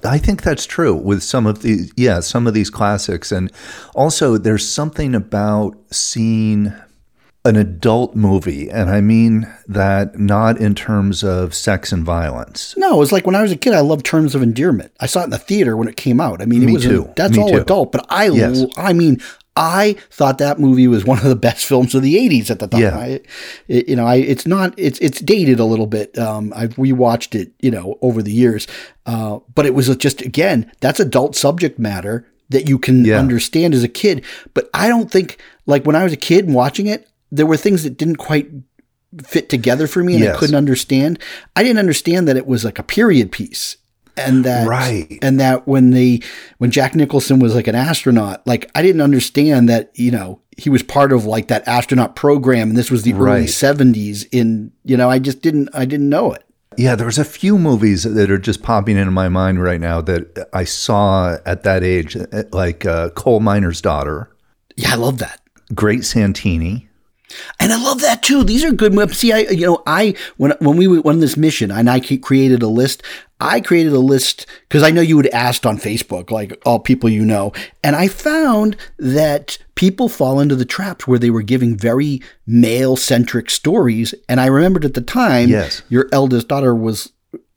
[0.02, 3.30] I think that's true with some of these, yeah, some of these classics.
[3.30, 3.52] And
[3.94, 6.72] also, there's something about seeing
[7.46, 12.74] an adult movie, and I mean that not in terms of sex and violence.
[12.76, 14.92] No, it's like when I was a kid, I loved Terms of Endearment.
[15.00, 16.42] I saw it in the theater when it came out.
[16.42, 17.11] I mean, it was too.
[17.16, 17.61] that's Me all too.
[17.62, 18.64] adult, but I, Yes.
[18.76, 19.22] I mean,
[19.61, 22.66] I thought that movie was one of the best films of the '80s at the
[22.66, 22.81] time.
[22.81, 22.96] Yeah.
[22.99, 23.20] I,
[23.68, 26.16] it, you know, I it's not it's it's dated a little bit.
[26.18, 28.66] Um, I've rewatched it, you know, over the years,
[29.07, 33.18] uh, but it was just again that's adult subject matter that you can Yeah.
[33.18, 34.25] understand as a kid.
[34.55, 37.57] But I don't think like when I was a kid and watching it, there were
[37.59, 38.51] things that didn't quite
[39.25, 41.18] fit together for me and I couldn't understand.
[41.55, 43.77] I didn't understand that it was like a period piece.
[44.16, 45.18] And that Right.
[45.23, 46.20] and that when they
[46.59, 50.68] when Jack Nicholson was like an astronaut, like I didn't understand that, you know, he
[50.70, 54.96] was part of like that astronaut program and this was the early 70s in, you
[54.96, 56.44] know, I just didn't I didn't know it.
[56.77, 60.49] Yeah, there's a few movies that are just popping into my mind right now that
[60.53, 62.16] I saw at that age,
[62.53, 64.31] like uh, Coal Miner's Daughter,
[64.77, 65.40] Yeah, I love that.
[65.75, 66.88] Great Santini.
[67.59, 68.45] And I love that too.
[68.45, 68.93] These are good.
[69.14, 72.62] See, I you know I when when we went on this mission and I created
[72.62, 73.03] a list.
[73.43, 77.09] I created a list because I know you had asked on Facebook, like all people
[77.09, 81.75] you know, and I found that people fall into the traps where they were giving
[81.75, 84.14] very male centric stories.
[84.29, 85.81] And I remembered at the time, Yes.
[85.88, 87.12] your eldest daughter was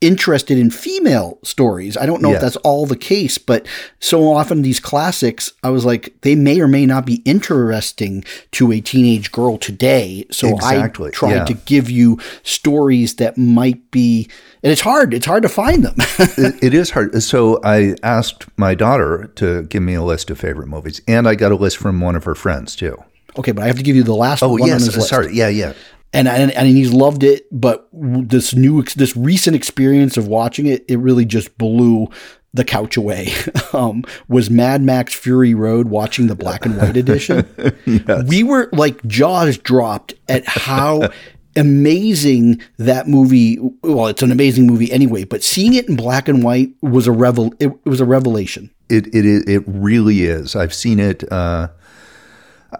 [0.06, 1.96] interested in female stories.
[1.96, 2.36] I don't know Yeah.
[2.36, 3.66] if that's all the case, but
[4.00, 8.72] so often these classics, I was like, they may or may not be interesting to
[8.72, 10.26] a teenage girl today.
[10.30, 11.44] So Exactly, I tried yeah.
[11.44, 14.28] to give you stories that might be,
[14.62, 15.14] and it's hard.
[15.14, 15.94] It's hard to find them.
[16.18, 17.22] it, it is hard.
[17.22, 21.34] So I asked my daughter to give me a list of favorite movies, and I
[21.34, 22.96] got a list from one of her friends too.
[23.38, 25.08] okay, but I have to give you the last Oh one on yes, list.
[25.08, 25.34] sorry.
[25.34, 25.72] Yeah, yeah.
[26.14, 27.46] And, and and he's loved it.
[27.52, 32.08] But this new, this recent experience of watching it, it really just blew
[32.54, 33.32] the couch away.
[33.74, 37.44] Um, was Mad Max Fury Road watching the black and white edition?
[38.28, 41.10] We were like jaws dropped at how.
[41.56, 43.58] Amazing that movie.
[43.82, 47.12] Well, it's an amazing movie anyway, but seeing it in black and white was a
[47.12, 47.54] revel.
[47.60, 48.70] It, it was a revelation.
[48.88, 50.56] It it it really is.
[50.56, 51.30] I've seen it.
[51.30, 51.68] Uh,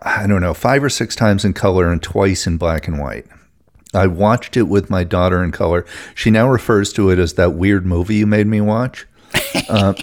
[0.03, 3.27] I don't know, five or six times in color and twice in black and white.
[3.93, 5.87] I watched it with my daughter in color.
[6.15, 9.07] She now refers to it as that weird movie you made me watch.
[9.69, 9.95] Uh,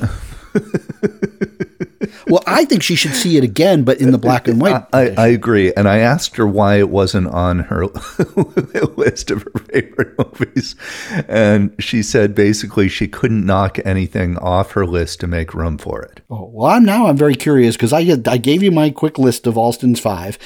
[2.28, 4.86] Well, I think she should see it again, but in the black and white.
[4.93, 5.74] I, I agree.
[5.74, 7.86] And I asked her why it wasn't on her
[8.95, 10.76] list of her favorite movies.
[11.28, 16.02] And she said basically she couldn't knock anything off her list to make room for
[16.02, 16.21] it.
[16.30, 19.47] Oh, well, I'm now I'm very curious because I I gave you my quick list
[19.47, 20.38] of Alston's five.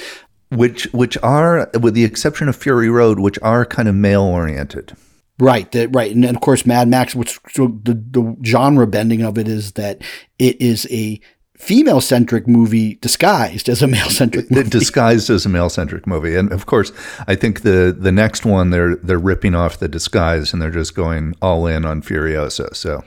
[0.50, 4.96] Which which are, with the exception of Fury Road, which are kind of male oriented.
[5.38, 7.14] Right, that right, and then of course Mad Max.
[7.14, 10.00] Which so the the genre bending of it is that
[10.38, 11.20] it is a
[11.58, 14.68] female centric movie disguised as a male centric movie.
[14.70, 16.36] disguised as a male centric movie.
[16.36, 16.92] And of course,
[17.26, 20.94] I think the the next one they're they're ripping off the disguise and they're just
[20.94, 22.74] going all in on Furiosa.
[22.76, 23.04] So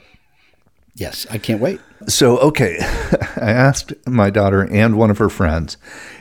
[0.95, 1.79] Yes, I can't wait.
[2.07, 2.77] so okay,
[3.37, 5.77] I asked my daughter and one of her friends,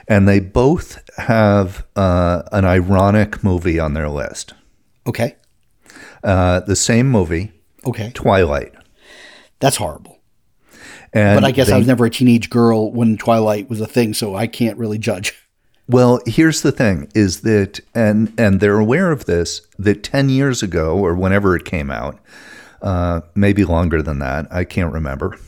[0.07, 4.55] and they both have uh, an ironic movie on their list.
[5.07, 5.35] Okay,
[6.23, 7.51] Uh, the same movie,
[7.87, 8.73] okay, Twilight.
[9.59, 10.18] that's horrible.
[11.12, 13.87] And But I guess they- I was never a teenage girl when Twilight was a
[13.87, 15.35] thing, so I can't really judge.
[15.90, 20.62] Well, here's the thing: is that and and they're aware of this that ten years
[20.62, 22.18] ago or whenever it came out,
[22.83, 25.38] uh, maybe longer than that, I can't remember.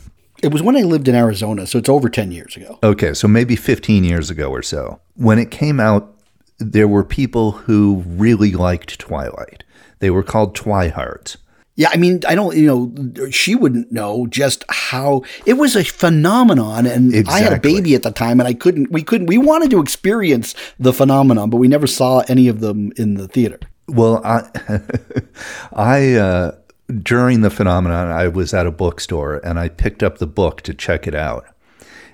[0.43, 2.79] It was when I lived in Arizona, so it's over ten years ago.
[2.83, 5.01] Okay, so maybe 15 years ago or so.
[5.15, 6.15] When it came out,
[6.59, 9.63] there were people who really liked Twilight.
[9.99, 11.37] They were called Twihards.
[11.81, 15.83] Yeah, I mean, I don't, you know, she wouldn't know just how it was a
[15.83, 16.85] phenomenon.
[16.85, 19.71] And I had a baby at the time and I couldn't, we couldn't, we wanted
[19.71, 23.59] to experience the phenomenon, but we never saw any of them in the theater.
[23.89, 24.51] Well, I,
[25.73, 26.57] I uh,
[27.03, 30.75] during the phenomenon, I was at a bookstore and I picked up the book to
[30.75, 31.47] check it out.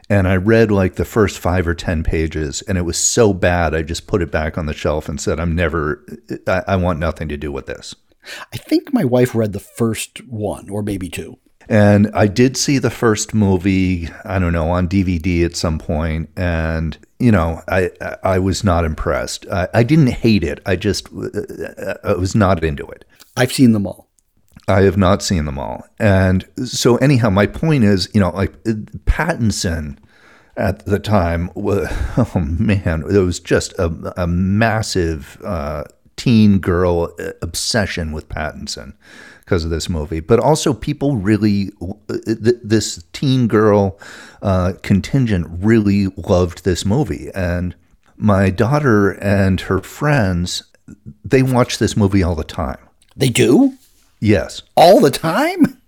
[0.09, 3.75] And I read like the first five or 10 pages, and it was so bad,
[3.75, 6.07] I just put it back on the shelf and said, I'm never,
[6.47, 7.97] I, I want nothing to do with this.
[8.53, 11.39] I think my wife read the first one or maybe two.
[11.69, 16.31] And I did see the first movie, I don't know, on DVD at some point,
[16.37, 17.91] and you know, I
[18.23, 19.47] I- was not impressed.
[19.51, 20.61] I, I didn't hate it.
[20.65, 23.05] I just uh, I was not into it.
[23.37, 24.09] I've seen them all.
[24.69, 25.85] I have not seen them all.
[25.99, 28.73] And so anyhow, my point is, you know, like uh,
[29.05, 29.99] Pattinson
[30.57, 35.83] at the time was oh man, it was just a, a massive uh,
[36.17, 38.95] teen girl uh, obsession with Pattinson
[39.41, 40.21] because of this movie.
[40.21, 43.99] But also, people really uh, this teen girl
[44.43, 47.75] uh, contingent really loved this movie, and
[48.17, 50.63] my daughter and her friends
[51.25, 52.79] they watch this movie all the time.
[53.17, 53.75] They do?
[54.21, 54.63] Yes.
[54.77, 55.81] All the time?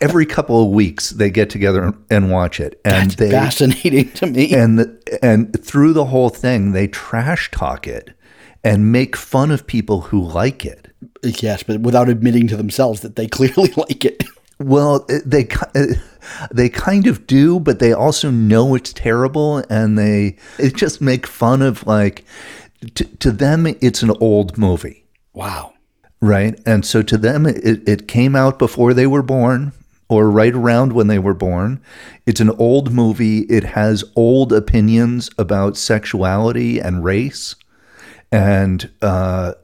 [0.00, 4.26] Every couple of weeks they get together and watch it, and That's they fascinating to
[4.26, 4.52] me.
[4.54, 8.12] and the, and through the whole thing they trash talk it
[8.64, 10.88] and make fun of people who like it.
[11.22, 14.22] yes, but without admitting to themselves that they clearly like it.
[14.58, 15.94] Well, eh, they eh,
[16.52, 21.26] they kind of do, but they also know it's terrible, and they it just make
[21.26, 22.24] fun of like
[22.94, 25.72] to, to them it's an old movie, Wow.
[26.22, 26.58] Right?
[26.64, 29.72] And so to them it, it came out before they were born
[30.08, 31.82] or right around when they were born.
[32.26, 33.40] It's an old movie.
[33.40, 37.56] It has old opinions about sexuality and race
[38.30, 39.54] and uh,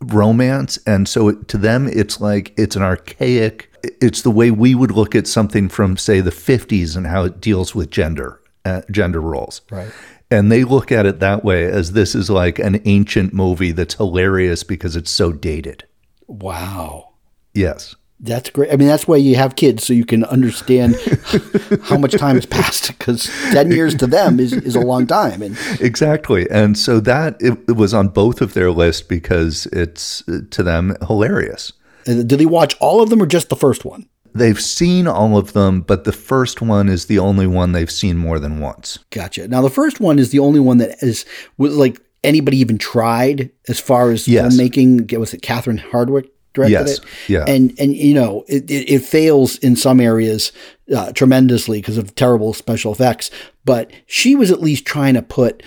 [0.00, 3.70] romance, and so it, to them it's like it's an archaic.
[4.00, 7.40] It's the way we would look at something from say the '50s and how it
[7.40, 9.60] deals with gender, uh, gender roles.
[9.70, 9.92] Right.
[10.28, 13.94] And they look at it that way as this is like an ancient movie that's
[13.94, 15.84] hilarious because it's so dated.
[16.26, 17.14] Wow.
[17.54, 17.96] Yes.
[18.18, 18.72] That's great.
[18.72, 20.96] I mean, that's why you have kids so you can understand
[21.82, 22.96] how much time has passed.
[22.96, 25.42] Because ten years to them is, is a long time.
[25.42, 26.48] And Exactly.
[26.50, 30.62] And so that it, it was on both of their list because it's uh, to
[30.62, 31.74] them hilarious.
[32.04, 34.08] did they watch all of them or just the first one?
[34.32, 38.18] They've seen all of them, but the first one is the only one they've seen
[38.18, 38.98] more than once.
[39.10, 39.48] Gotcha.
[39.48, 41.24] Now the first one is the only one that is
[41.58, 44.54] was like anybody even tried as far as Yes.
[44.56, 45.16] filmmaking.
[45.18, 46.98] Was it Catherine Hardwicke directed Yes.
[46.98, 47.04] it?
[47.28, 47.44] Yeah.
[47.46, 50.52] And and you know it, it, it fails in some areas
[50.94, 53.30] uh, tremendously because of terrible special effects.
[53.64, 55.62] But she was at least trying to put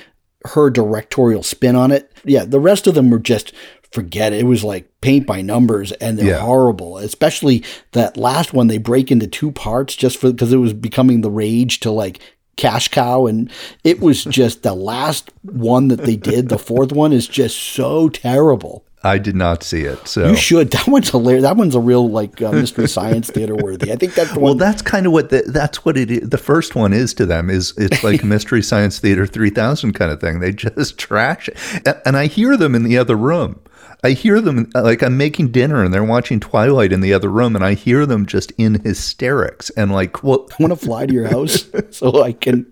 [0.46, 2.12] her directorial spin on it.
[2.24, 2.46] Yeah.
[2.46, 3.52] The rest of them were just
[3.92, 4.40] forget it.
[4.42, 6.40] It was like paint by numbers and they're Yeah.
[6.40, 6.98] horrible.
[7.00, 11.22] Especially that last one they break into two parts just for because it was becoming
[11.22, 12.20] the rage to like
[12.60, 13.50] cash cow and
[13.84, 18.10] it was just the last one that they did the fourth one is just so
[18.10, 20.10] terrible I did not see it.
[20.10, 23.56] So you should that one's hilarious that one's a real like uh, mystery science theater
[23.56, 26.30] worthy i think that's the well, that's kind of what the, that's what it is.
[26.30, 30.20] The first one is to them is it's like Mystery Science Theater 3000 kind of
[30.20, 30.40] thing.
[30.40, 32.02] They just trash it.
[32.06, 33.62] And I hear them in the other room.
[34.04, 37.56] I hear them like I'm making dinner and they're watching Twilight in the other room
[37.56, 41.14] and I hear them just in hysterics and like well i want to fly to
[41.14, 42.66] your house so i can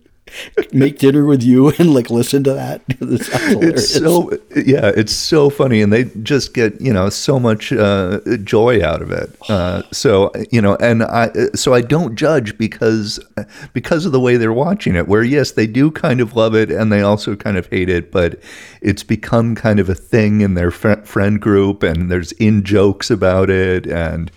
[0.73, 3.83] make dinner with you and like listen to that this sounds hilarious.
[3.83, 8.19] it's so yeah it's so funny and they just get you know so much uh,
[8.43, 13.19] joy out of it uh, so you know and i so i don't judge because
[13.73, 16.71] because of the way they're watching it where yes they do kind of love it
[16.71, 18.39] and they also kind of hate it but
[18.81, 23.09] it's become kind of a thing in their fr- friend group and there's in jokes
[23.09, 24.31] about it and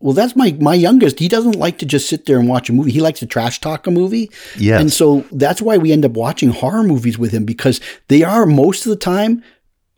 [0.00, 1.18] Well, that's my my youngest.
[1.18, 2.92] He doesn't like to just sit there and watch a movie.
[2.92, 4.30] He likes to trash talk a movie.
[4.56, 4.80] Yes.
[4.80, 8.46] And so that's why we end up watching horror movies with him because they are
[8.46, 9.42] most of the time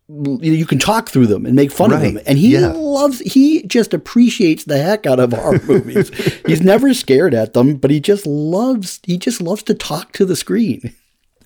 [0.08, 2.18] you know, you can talk through them and make fun of them.
[2.26, 2.72] And he Yeah.
[2.72, 6.08] loves he just appreciates the heck out of horror movies.
[6.46, 10.24] He's never scared at them, but he just loves he just loves to talk to
[10.24, 10.94] the screen.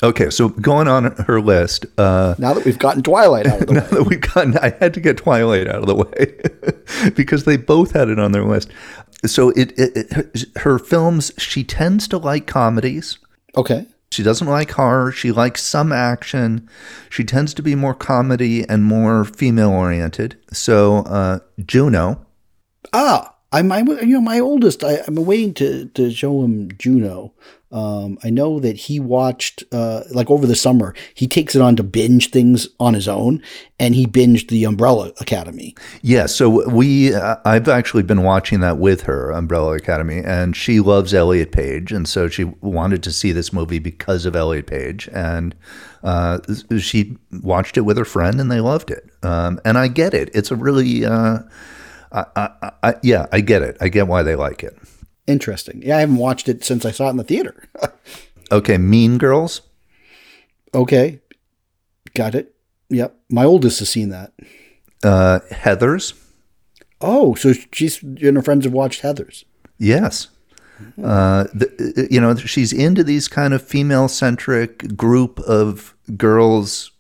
[0.03, 3.75] Okay so going on her list uh Now that we've gotten Twilight out of the
[3.75, 3.81] way.
[3.81, 7.93] that we've gotten, I had to get Twilight out of the way because they both
[7.93, 8.71] had it on their list.
[9.27, 13.19] So it, it, it her films, she tends to like comedies.
[13.57, 13.87] Okay.
[14.11, 15.11] She doesn't like horror.
[15.11, 16.69] She likes some action.
[17.11, 20.37] She tends to be more comedy and more female oriented.
[20.53, 22.25] So uh, Juno,
[22.93, 24.85] Ah, I'm, I'm, you know, my oldest.
[24.85, 27.33] I, I'm waiting to to show him Juno.
[27.75, 30.95] Um, I know that he watched uh, like over the summer.
[31.13, 33.43] He takes it on to binge things on his own,
[33.81, 35.75] and he binged the Umbrella Academy.
[36.01, 36.27] yeah.
[36.27, 41.13] So we, uh, I've actually been watching that with her, Umbrella Academy, and she loves
[41.13, 45.57] Elliot Page, and so she wanted to see this movie because of Elliot Page, and
[46.05, 46.39] uh,
[46.79, 49.11] she watched it with her friend, and they loved it.
[49.25, 51.41] Um, and I get it; it's a really, uh,
[52.13, 53.77] I, I, I, yeah, I get it.
[53.81, 54.79] I get why they like it.
[55.27, 55.83] Interesting.
[55.85, 57.69] Yeah, I haven't watched it since I saw it in the theater.
[58.53, 59.63] Okay, Mean Girls.
[60.75, 61.19] okay,
[62.15, 62.55] got it.
[62.91, 64.33] Yep, my oldest has seen that.
[65.03, 66.13] Uh, Heathers.
[67.01, 69.45] Oh, so she's and her friends have watched Heathers.
[69.79, 70.29] Yes.
[71.03, 76.91] Uh, the, you know, she's into these kind of female centric group of girls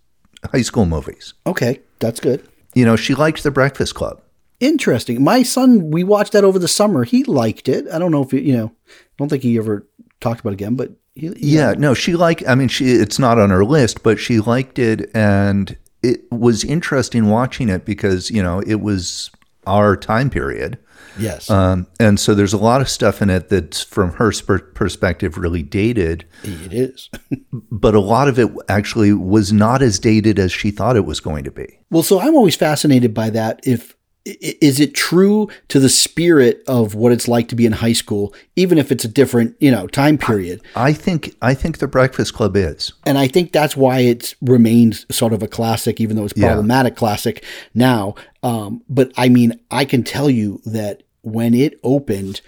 [0.50, 1.34] high school movies.
[1.46, 2.46] Okay, that's good.
[2.74, 4.20] You know, she liked The Breakfast Club.
[4.60, 5.22] Interesting.
[5.22, 7.04] My son, we watched that over the summer.
[7.04, 7.86] He liked it.
[7.92, 8.72] I don't know if it, you know.
[8.88, 9.86] I don't think he ever
[10.20, 12.42] talked about it again, but he, he- Yeah, no, she liked.
[12.46, 16.64] I mean, she it's not on her list, but she liked it, and it was
[16.64, 19.30] interesting watching it because you know it was
[19.66, 20.78] our time period.
[21.18, 24.74] yes, Um, and so there's a lot of stuff in it that's from her sper-
[24.74, 27.08] perspective really dated, it is.
[27.70, 31.20] but a lot of it actually was not as dated as she thought it was
[31.20, 31.78] going to be.
[31.90, 33.60] well, so I'm always fascinated by that.
[33.64, 37.92] If is it true to the spirit of what it's like to be in high
[37.92, 40.62] school, even if it's a different, you know, time period?
[40.74, 42.92] I think I think the Breakfast Club is.
[43.04, 46.46] And I think that's why it's remained sort of a classic, even though it's Yeah.
[46.48, 47.44] problematic classic
[47.74, 48.14] now.
[48.42, 52.40] Um, but I mean, I can tell you that when it opened,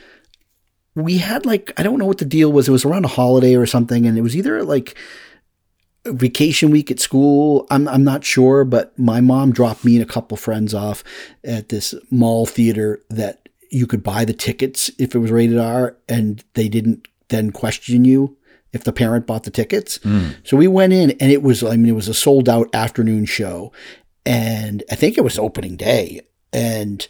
[0.95, 2.69] we had like I don't know what the deal was.
[2.69, 4.95] It was around a holiday or something, and it was either like
[6.13, 7.67] vacation week at school.
[7.71, 11.05] I'm I'm not sure, but my mom dropped me and a couple friends off
[11.45, 15.97] at this mall theater that you could buy the tickets if it was rated R,
[16.09, 18.37] and they didn't then question you
[18.73, 19.99] if the parent bought the tickets.
[20.03, 20.31] Hmm.
[20.45, 23.25] So we went in, and it was I mean it was a sold out afternoon
[23.25, 23.73] show,
[24.25, 27.07] and I think it was opening day, and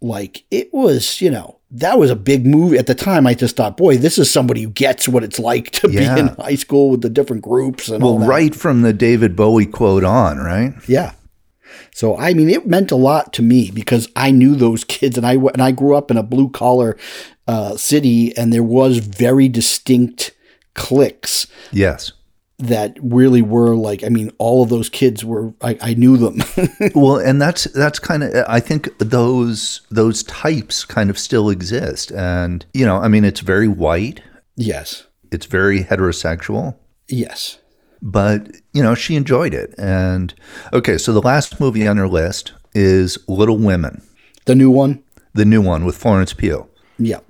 [0.00, 3.56] like it was you know that was a big move at the time i just
[3.56, 6.14] thought boy this is somebody who gets what it's like to Yeah.
[6.14, 9.34] be in high school with the different groups and all Well, right from the David
[9.34, 10.74] Bowie quote on, right?
[10.88, 11.12] yeah
[11.92, 15.26] so i mean it meant a lot to me because i knew those kids and
[15.26, 16.96] i and i grew up in a blue collar
[17.48, 20.32] uh, city and there was very distinct
[20.74, 22.12] cliques Yes.
[22.58, 26.42] That really were like i mean all of those kids were i, I knew them.
[26.94, 32.10] Well, and that's that's kind of I think those those types kind of still exist,
[32.12, 34.22] and you know, I mean, it's very white,
[34.56, 35.06] yes.
[35.30, 36.76] It's very heterosexual,
[37.08, 37.58] yes.
[38.00, 39.74] But you know, she enjoyed it.
[39.78, 40.32] And
[40.72, 44.02] okay, so the last movie on her list is Little Women,
[44.46, 45.02] the new one?
[45.34, 47.20] The new one with Florence Pugh, yeah.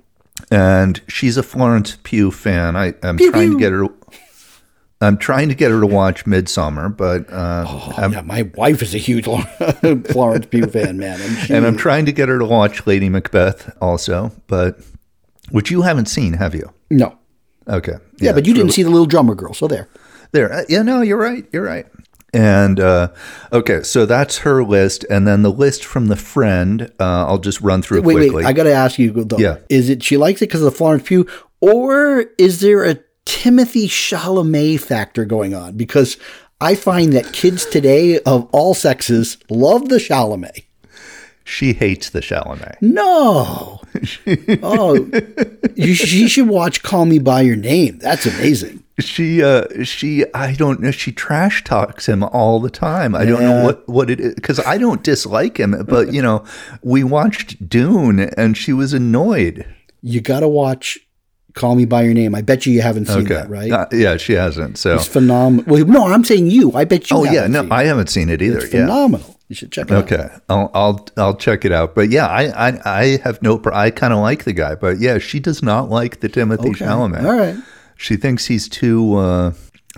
[0.51, 2.75] And she's a Florence Pugh fan.
[2.75, 3.53] I, I'm trying pew.
[3.53, 3.87] to get her.
[4.99, 8.95] I'm trying to get her to watch Midsummer, but uh, Oh, yeah, my wife is
[8.95, 9.25] a huge
[10.11, 11.21] Florence Pugh fan, man.
[11.21, 14.79] And, she, and I'm trying to get her to watch Lady Macbeth also, but
[15.51, 16.71] which you haven't seen, have you?
[16.89, 17.17] no.
[17.69, 17.95] Okay.
[18.21, 19.89] Yeah, but you didn't see the little drummer girl, so there.
[20.31, 20.51] there.
[20.53, 21.45] Uh, Yeah, no, you're right.
[21.51, 21.85] You're right.
[22.33, 23.09] And uh,
[23.51, 26.83] okay, so that's her list, and then the list from the friend.
[26.97, 28.35] Uh, I'll just run through it Wait, quickly.
[28.35, 29.37] wait, I got to ask you though.
[29.37, 29.57] Yeah.
[29.69, 31.27] Is it she likes it because of the Florence Pugh,
[31.59, 35.75] or is there a Timothy Chalamet factor going on?
[35.75, 36.17] Because
[36.61, 40.63] I find that kids today of all sexes love the Chalamet.
[41.43, 42.77] she hates the Chalamet.
[42.79, 43.81] No.
[44.63, 44.95] oh,
[45.75, 47.99] you, she should watch Call Me by Your Name.
[47.99, 48.81] That's amazing.
[48.99, 50.91] She, uh, she, I don't know.
[50.91, 53.13] She trash talks him all the time.
[53.13, 56.45] I don't know what what it is because I don't dislike him, but you know,
[56.81, 59.65] we watched Dune, and she was annoyed.
[60.01, 60.97] You got to watch
[61.57, 62.33] Call Me by Your Name.
[62.35, 63.71] I bet you you haven't seen Okay, that, right?
[63.71, 64.77] Uh, yeah, she hasn't.
[64.77, 65.65] So, It's phenomenal.
[65.67, 66.71] Well, no, I'm saying you.
[66.73, 67.17] I bet you.
[67.17, 67.67] oh yeah, no.
[67.71, 68.59] I haven't seen it either.
[68.59, 68.81] It's yeah.
[68.85, 69.35] phenomenal.
[69.49, 70.03] You should check it out.
[70.11, 71.95] Okay, I'll I'll I'll check it out.
[71.95, 73.61] But yeah, I I, I have no.
[73.73, 76.85] I kind of like the guy, but yeah, she does not like the Timothy Okay.
[76.85, 77.23] Chalamet.
[77.23, 77.55] All right.
[77.97, 79.15] She thinks he's too.
[79.15, 79.53] Uh,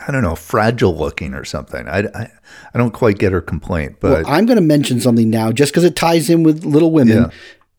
[0.08, 1.86] I don't know, fragile looking or something.
[1.90, 2.32] I, I,
[2.74, 5.74] I don't quite get her complaint, but Well, I'm going to mention something now, just
[5.74, 7.18] because it ties in with Little Women.
[7.24, 7.30] Yeah.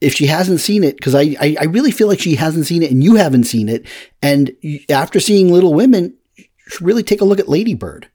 [0.01, 2.83] If she hasn't seen it, because I, I I really feel like she hasn't seen
[2.83, 3.87] it, and you haven't seen it,
[4.23, 4.51] and
[4.89, 6.15] after seeing Little Women,
[6.81, 8.09] really take a look at Lady Bird.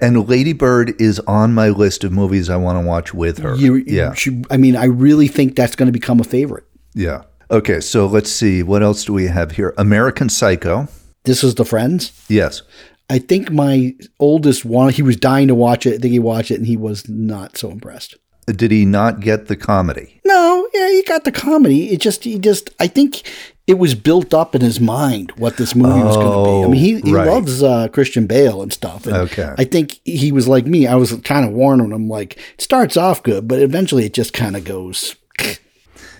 [0.00, 3.56] and Lady Bird is on my list of movies I want to watch with her.
[3.56, 6.64] You, yeah, should, I mean, I really think that's going to become a favorite.
[6.94, 7.22] yeah.
[7.50, 8.62] Okay, so let's see.
[8.62, 9.72] What else do we have here?
[9.78, 10.86] American Psycho.
[11.24, 12.12] This is the Friends.
[12.28, 12.60] Yes.
[13.08, 15.94] I think my oldest one, he was dying to watch it.
[15.94, 18.16] I think he watched it, and he was not so impressed.
[18.56, 20.20] Did he not get the comedy?
[20.24, 21.90] No, yeah, he got the comedy.
[21.90, 23.22] It just, he just, I think
[23.66, 26.64] it was built up in his mind what this movie was going to be.
[26.64, 27.26] I mean, he, he Oh, right.
[27.26, 29.06] loves uh, Christian Bale and stuff.
[29.06, 29.54] And Okay.
[29.58, 30.86] I think he was like me.
[30.86, 34.32] I was kind of warning him, like, it starts off good, but eventually it just
[34.32, 35.14] kind of goes.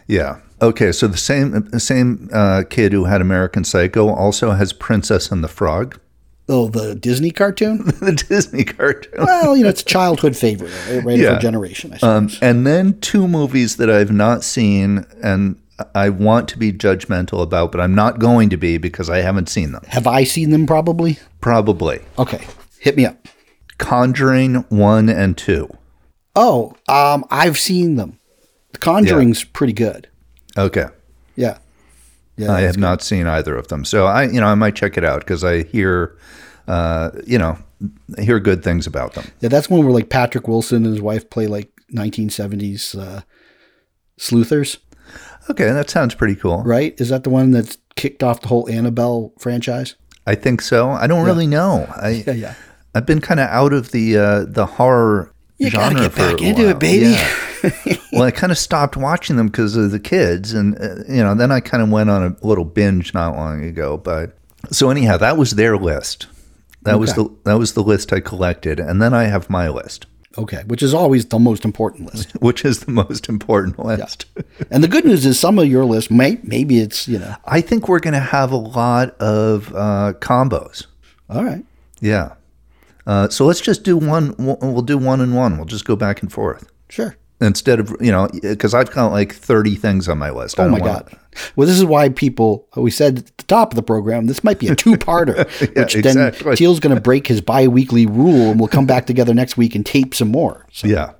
[0.07, 0.41] Yeah.
[0.61, 5.45] Okay, so the same same uh, kid who had American Psycho also has Princess and
[5.45, 6.01] the Frog,
[6.51, 7.85] Oh, the Disney cartoon?
[8.01, 9.13] the Disney cartoon.
[9.19, 11.05] well, you know, it's a childhood favorite, right?
[11.05, 11.35] right Yeah.
[11.35, 12.35] for generation, I suppose.
[12.35, 15.57] Um, and then two movies that I've not seen and
[15.95, 19.49] I want to be judgmental about, but I'm not going to be because I haven't
[19.49, 19.83] seen them.
[19.89, 21.19] Have I seen them probably?
[21.41, 22.45] Probably Okay,
[22.81, 23.29] hit me up.
[23.79, 25.69] Conjuring one and two.
[26.35, 28.19] Oh, um, I've seen them.
[28.73, 30.09] The Conjuring's pretty good.
[30.57, 30.87] Okay.
[31.37, 31.59] Yeah.
[32.39, 32.53] Yeah.
[32.53, 35.05] I have not seen either of them, so I, you know, I might check it
[35.05, 36.17] out because I hear,
[36.67, 37.59] uh, you know,
[38.17, 39.25] I hear good things about them.
[39.41, 43.21] Yeah, that's one where like Patrick Wilson and his wife play like 1970s uh,
[44.17, 44.79] sleuthers,
[45.51, 46.63] Okay, that sounds pretty cool.
[46.65, 46.95] right?
[47.01, 49.95] Is that the one that's kicked off the whole Annabelle franchise?
[50.27, 50.91] I think so.
[50.91, 51.87] I don't really know.
[51.97, 52.55] I Yeah, yeah.
[52.95, 56.69] I've been kind of out of the uh, the horror You gotta get back into
[56.69, 57.11] it, baby.
[57.11, 57.97] Yeah.
[58.13, 61.35] well, I kind of stopped watching them because of the kids, and uh, you know,
[61.35, 63.97] then I kind of went on a little binge not long ago.
[63.97, 64.37] But
[64.71, 66.29] so anyhow, that was their list.
[66.83, 70.07] That was the that was the list I collected, and then I have my list.
[70.37, 72.33] Okay, which is always the most important list.
[72.41, 74.27] which is the most important list.
[74.71, 77.61] And the good news is some of your list may maybe it's you know I
[77.61, 80.87] think we're going to have a lot of uh, combos.
[81.29, 81.65] all right.
[82.01, 82.35] Yeah.
[83.09, 84.35] Uh, so let's just do one.
[84.39, 85.57] We'll we'll do one and one.
[85.57, 87.17] We'll just go back and forth Sure.
[87.41, 90.61] instead of you know because I've got like thirty things on my list.
[90.61, 91.11] Oh my God.
[91.57, 94.59] Well, this is why people, we said at the top of the program, this might
[94.59, 95.37] be a two parter,
[95.77, 96.43] Yeah, which exactly.
[96.45, 99.57] then Teal's going to break his bi weekly rule and we'll come back together next
[99.57, 100.67] week and tape some more.
[100.73, 101.13] So, Yeah.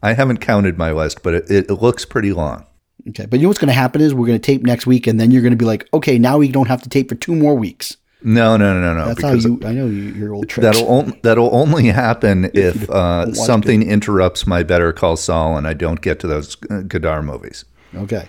[0.00, 2.66] I haven't counted my list, but it, it, it looks pretty long.
[3.08, 3.26] okay.
[3.26, 5.18] But you know what's going to happen is we're going to tape next week and
[5.18, 7.34] then you're going to be like, okay, now we don't have to tape for two
[7.34, 7.96] more weeks.
[8.22, 9.06] No, no, no, no.
[9.14, 10.64] That's how you, I know you, your old tricks.
[10.64, 15.74] That'll on, that'll only happen if uh, something interrupts my Better Call Saul and I
[15.74, 17.64] don't get to those uh, Godard movies.
[17.94, 18.28] okay.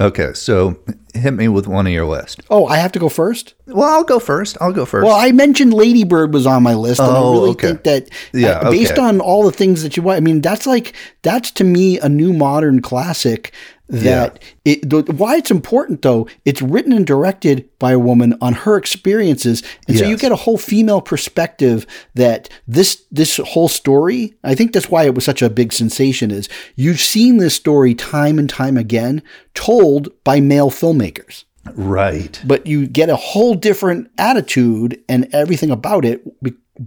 [0.00, 0.78] Okay, so
[1.12, 2.40] hit me with one of your list.
[2.50, 3.54] Oh, I have to go first?
[3.66, 4.56] Well, I'll go first.
[4.60, 5.04] I'll go first.
[5.04, 7.66] Well, I mentioned Lady Bird was on my list, and Oh, I really okay.
[7.70, 9.02] think that, Yeah, uh, based okay.
[9.02, 12.08] on all the things that you want, I mean, that's like that's to me a
[12.08, 13.52] new modern classic.
[13.88, 18.52] That it, the, why it's important though, it's written and directed by a woman on
[18.52, 21.86] her experiences, and so you get a whole female perspective.
[22.14, 26.30] That this this whole story, I think that's why it was such a big sensation.
[26.30, 29.22] Is you've seen this story time and time again
[29.54, 32.40] told by male filmmakers right.
[32.44, 36.22] but you get a whole different attitude and everything about it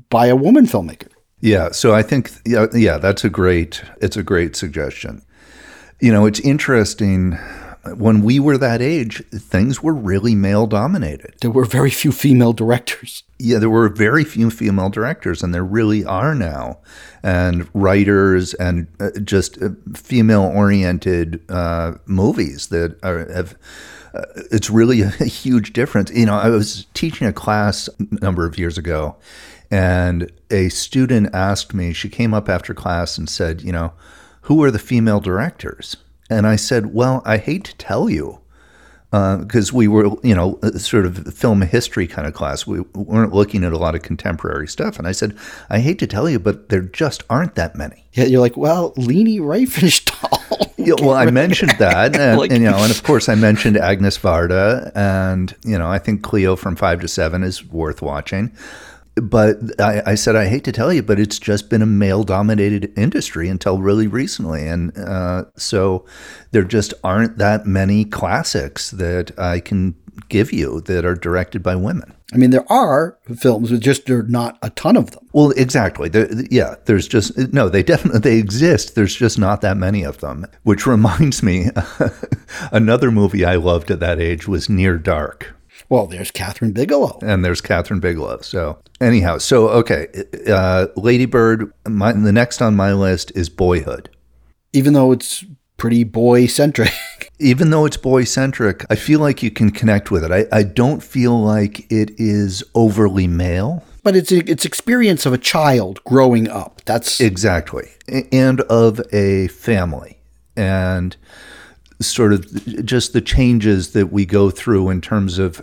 [0.10, 1.08] by a woman filmmaker.
[1.42, 5.24] Yeah, so I think yeah, yeah, that's a great it's a great suggestion.
[6.02, 7.38] You know, it's interesting
[7.96, 11.36] when we were that age, things were really male dominated.
[11.42, 13.24] There were very few female directors.
[13.38, 16.80] Yeah, there were very few female directors, and there really are now,
[17.22, 23.56] and writers and uh, just uh, female-oriented uh, movies that are, have.
[24.14, 26.12] Uh, it's really a huge difference.
[26.12, 29.16] You know, I was teaching a class a number of years ago,
[29.70, 31.94] and a student asked me.
[31.94, 33.94] She came up after class and said, "You know,
[34.42, 35.98] who are the female directors?"
[36.30, 38.40] And I said, "Well, I hate to tell you."
[39.14, 42.66] Uh, because we were, you know, uh, sort of film history kind of class.
[42.66, 44.98] We weren't looking at a lot of contemporary stuff.
[44.98, 45.36] And I said,
[45.70, 48.06] I hate to tell you, but there just aren't that many.
[48.14, 50.38] Yeah, you're like, well, Leni Riefenstahl.
[50.78, 53.78] Yeah, well, I mentioned that, and, Like- and, you know, and of course, I mentioned
[53.78, 58.52] Agnes Varda, and you know, I think Cleo from Five to Seven is worth watching.
[59.16, 62.98] But I, I said, I hate to tell you, but it's just been a male-dominated
[62.98, 66.06] industry until really recently, and uh, so
[66.52, 69.96] there just aren't that many classics that I can
[70.30, 72.14] give you that are directed by women.
[72.34, 75.28] I mean, there are films, but just there are not a ton of them.
[75.34, 76.08] Well, exactly.
[76.08, 77.68] There, yeah, there's just no.
[77.68, 78.96] They definitely they exist.
[78.96, 80.46] There's just not that many of them.
[80.64, 81.68] Which reminds me,
[82.72, 85.54] another movie I loved at that age was Near Dark,
[85.92, 87.20] Well, there's Kathryn Bigelow.
[87.22, 88.40] and there's Kathryn Bigelow.
[88.44, 90.08] So anyhow, so okay,
[90.48, 91.70] uh, Lady Bird.
[91.86, 94.10] My, the next on my list is Boyhood.
[94.72, 95.44] Even though it's
[95.76, 96.94] pretty boy centric.
[97.40, 100.32] Even though it's boy centric, I feel like you can connect with it.
[100.32, 103.84] I, I don't feel like it is overly male.
[104.02, 106.82] but it's it's experience of a child growing up.
[106.86, 107.90] That's Exactly.
[108.32, 110.22] And of a family.
[110.56, 111.18] And
[112.02, 115.62] sort of just the changes that we go through in terms of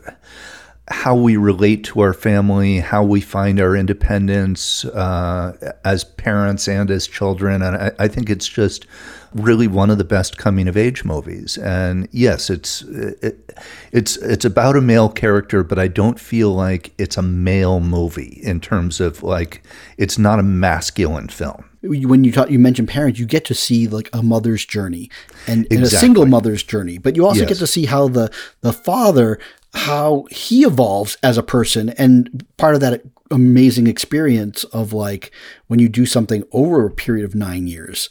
[0.91, 6.91] how we relate to our family, how we find our independence uh, as parents and
[6.91, 7.61] as children.
[7.62, 8.86] And I, I think it's just
[9.34, 11.59] really one of the best coming of age movies.
[11.59, 13.55] And yes, it's it,
[13.93, 18.41] it's it's about a male character, but I don't feel like it's a male movie
[18.43, 19.62] in terms of like
[19.99, 21.68] it's not a masculine film.
[21.83, 25.11] When you talk, you mentioned parents, you get to see like a mother's journey
[25.47, 27.49] and, and a single mother's journey, but you also Yes.
[27.51, 28.31] get to see how the
[28.62, 29.39] the father
[29.74, 35.31] how he evolves as a person and part of that amazing experience of like
[35.66, 38.09] when you do something over a period of 9 years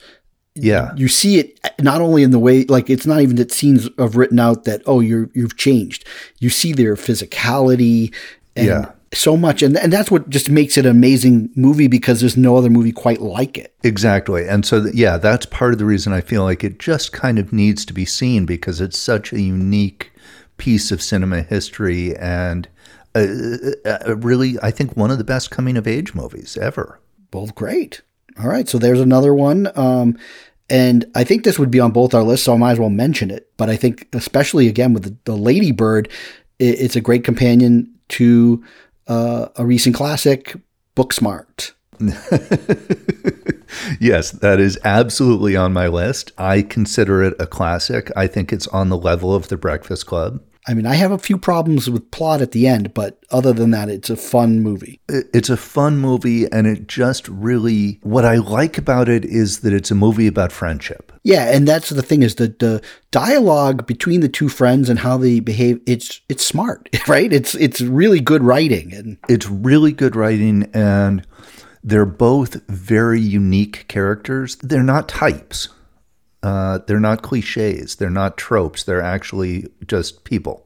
[0.54, 0.94] Yeah.
[0.96, 4.16] you see it not only in the way like it's not even that scenes of
[4.16, 6.06] written out that oh you're you've changed
[6.40, 8.14] you see their physicality
[8.56, 8.92] and Yeah.
[9.14, 12.58] So much and and that's what just makes it an amazing movie because there's no
[12.58, 14.48] other movie quite like it Exactly.
[14.48, 17.40] And so, th- yeah, that's part of the reason I feel like it just kind
[17.40, 20.12] of needs to be seen because it's such a unique
[20.58, 22.68] piece of cinema history and
[23.16, 23.28] uh,
[23.86, 27.00] uh, really, I think, one of the best coming of age movies ever.
[27.32, 28.02] both great
[28.40, 30.18] all right so there's another one um
[30.70, 32.90] and I think this would be on both our lists, so I might as well
[32.90, 33.50] mention it.
[33.56, 36.10] But I think, especially again with the, the Lady Bird,
[36.60, 38.62] it, it's a great companion to
[39.08, 40.56] uh, a recent classic,
[40.96, 41.74] Booksmart.
[44.00, 46.32] Yes, that is absolutely on my list.
[46.38, 48.12] I consider it a classic.
[48.16, 50.42] I think it's on the level of The Breakfast Club.
[50.68, 53.72] I mean, I have a few problems with plot at the end, but other than
[53.72, 55.00] that, it's a fun movie.
[55.08, 59.72] It's a fun movie, and it just really, what I like about it is that
[59.72, 61.14] it's a movie about friendship.
[61.24, 65.18] Yeah, and that's the thing is that the dialogue between the two friends and how
[65.18, 67.32] they behave, it's it's smart, right?
[67.32, 71.26] It's it's really good writing and It's really good writing, and
[71.82, 74.58] they're both very unique characters.
[74.58, 75.70] They're not types.
[76.48, 77.96] Uh, they're not cliches.
[77.98, 78.84] They're not tropes.
[78.84, 80.66] They're actually just people.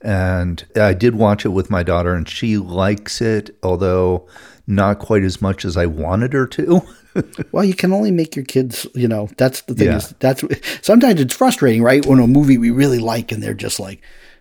[0.00, 4.28] And I did watch it with my daughter, and she likes it, although
[4.68, 6.82] not quite as much as I wanted her to.
[7.52, 9.96] well, you can only make your kids, you know, that's the thing Yeah.
[9.96, 10.44] is that's
[10.82, 12.04] sometimes it's frustrating, right?
[12.06, 14.00] When a movie we really like and they're just like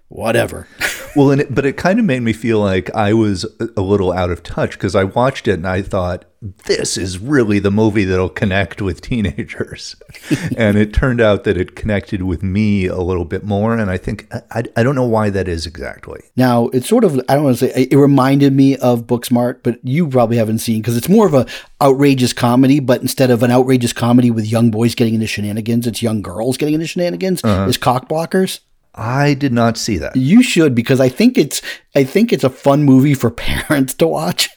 [0.10, 0.68] whatever.
[1.16, 4.12] Well, and it, but it kind of made me feel like I was a- little
[4.12, 6.26] out of touch because I watched it and I thought,
[6.66, 9.96] this is really the movie that'll connect with teenagers.
[10.58, 13.76] and it turned out that it connected with me a little bit more.
[13.76, 16.22] And I think, I, I don't know why that is exactly.
[16.36, 19.80] Now, it's sort of, I don't want to say, it reminded me of Booksmart, but
[19.84, 21.48] you probably haven't seen because it's more of a
[21.82, 26.02] outrageous comedy, but instead of an outrageous comedy with young boys getting into shenanigans, it's
[26.02, 27.68] young girls getting into shenanigans, uh-huh.
[27.68, 28.60] is cock blockers.
[28.96, 30.16] I did not see that.
[30.16, 31.62] You should because I think it's,
[31.96, 34.50] I think it's a fun movie for parents to watch.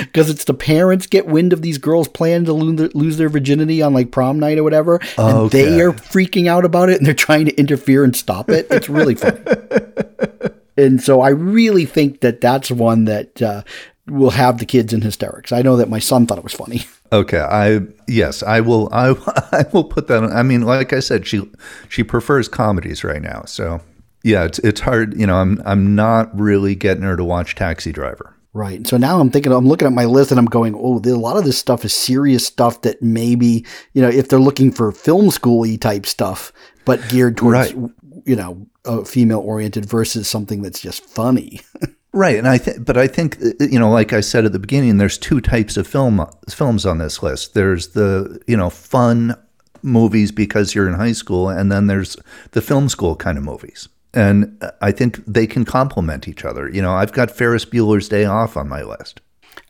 [0.00, 3.94] Because it's the parents get wind of these girls plan to lose their, virginity on
[3.94, 5.80] like prom night or whatever, and they Okay.
[5.80, 8.66] are freaking out about it and they're trying to interfere and stop it.
[8.70, 9.38] It's really funny.
[10.76, 13.62] and so I really think that that's one that uh,
[14.10, 15.52] will have the kids in hysterics.
[15.52, 16.84] I know that my son thought it was funny.
[17.12, 18.88] Okay, I yes, I will.
[18.92, 19.14] I
[19.52, 20.22] I will put that.
[20.24, 20.32] on.
[20.32, 21.48] I mean, like I said, she
[21.88, 23.44] she prefers comedies right now.
[23.46, 23.80] So
[24.22, 25.18] yeah, it's it's hard.
[25.18, 28.34] You know, I'm I'm not really getting her to watch Taxi Driver.
[28.54, 28.76] Right.
[28.78, 31.10] And so now I'm thinking, I'm looking at my list and I'm going, oh, a
[31.16, 34.90] lot of this stuff is serious stuff that maybe, you know, if they're looking for
[34.90, 36.50] film schooly type stuff,
[36.84, 37.90] but geared towards, Right.
[38.24, 38.66] you know,
[39.04, 41.60] female oriented versus something that's just funny.
[42.12, 44.58] Right, and I think, but I think uh, you know, like I said at the
[44.58, 47.54] beginning, there's two types of film films on this list.
[47.54, 49.36] There's the you know fun
[49.82, 52.16] movies because you're in high school, and then there's
[52.52, 53.88] the film school kind of movies.
[54.14, 56.68] And uh, I think they can complement each other.
[56.68, 59.20] You know, I've got Ferris Bueller's Day Off on my list.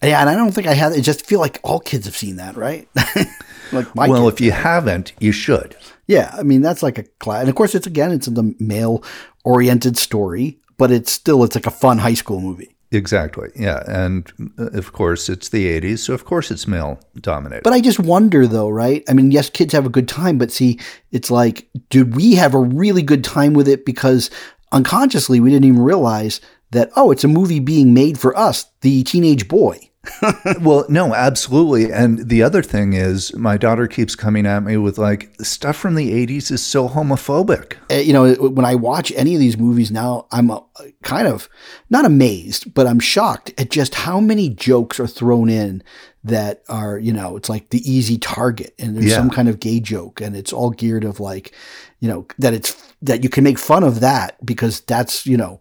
[0.01, 0.20] yeah.
[0.20, 2.57] And I don't think I have, I just feel like all kids have seen that,
[2.57, 2.89] right?
[3.72, 5.76] like my well, if you haven't, you should.
[6.07, 9.05] Yeah, I mean that's like a class, and of course it's again it's the male
[9.45, 12.74] oriented story, but it's still it's like a fun high school movie.
[12.91, 13.51] Exactly.
[13.55, 17.64] Yeah, and uh, of course it's the '80s, so of course it's male dominated.
[17.64, 19.05] But I just wonder though, right?
[19.09, 20.81] I mean, yes, kids have a good time, but see,
[21.12, 24.31] it's like, did we have a really good time with it because
[24.72, 29.03] unconsciously we didn't even realize that oh, it's a movie being made for us, the
[29.03, 29.79] teenage boy.
[30.61, 31.92] Well, no, absolutely.
[31.92, 35.94] And the other thing is, my daughter keeps coming at me with like stuff from
[35.94, 37.74] the '80s is so homophobic.
[37.90, 40.61] Uh, you know, when I watch any of these movies now, I'm uh,
[41.02, 41.48] kind of
[41.90, 45.82] not amazed, but I'm shocked at just how many jokes are thrown in
[46.24, 49.16] that are, you know, it's like the easy target and there's Yeah.
[49.16, 51.54] some kind of gay joke and it's all geared of like,
[52.00, 55.61] you know, that it's that you can make fun of that because that's, you know,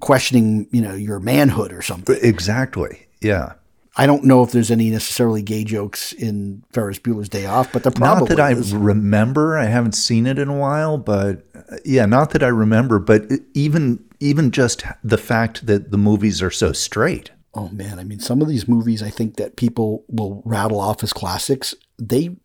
[0.00, 2.16] questioning, you know, your manhood or something.
[2.22, 3.06] Exactly.
[3.20, 3.54] Yeah.
[3.98, 7.82] I don't know if there's any necessarily gay jokes in Ferris Bueller's Day Off, but
[7.82, 9.58] there probably Not that I remember.
[9.58, 13.00] I haven't seen it in a while, but uh, yeah, not that I remember.
[13.00, 13.24] But
[13.54, 17.32] even even just the fact that the movies are so straight.
[17.54, 21.02] Oh man, I mean, some of these movies I think that people will rattle off
[21.02, 21.74] as classics.
[21.98, 22.36] They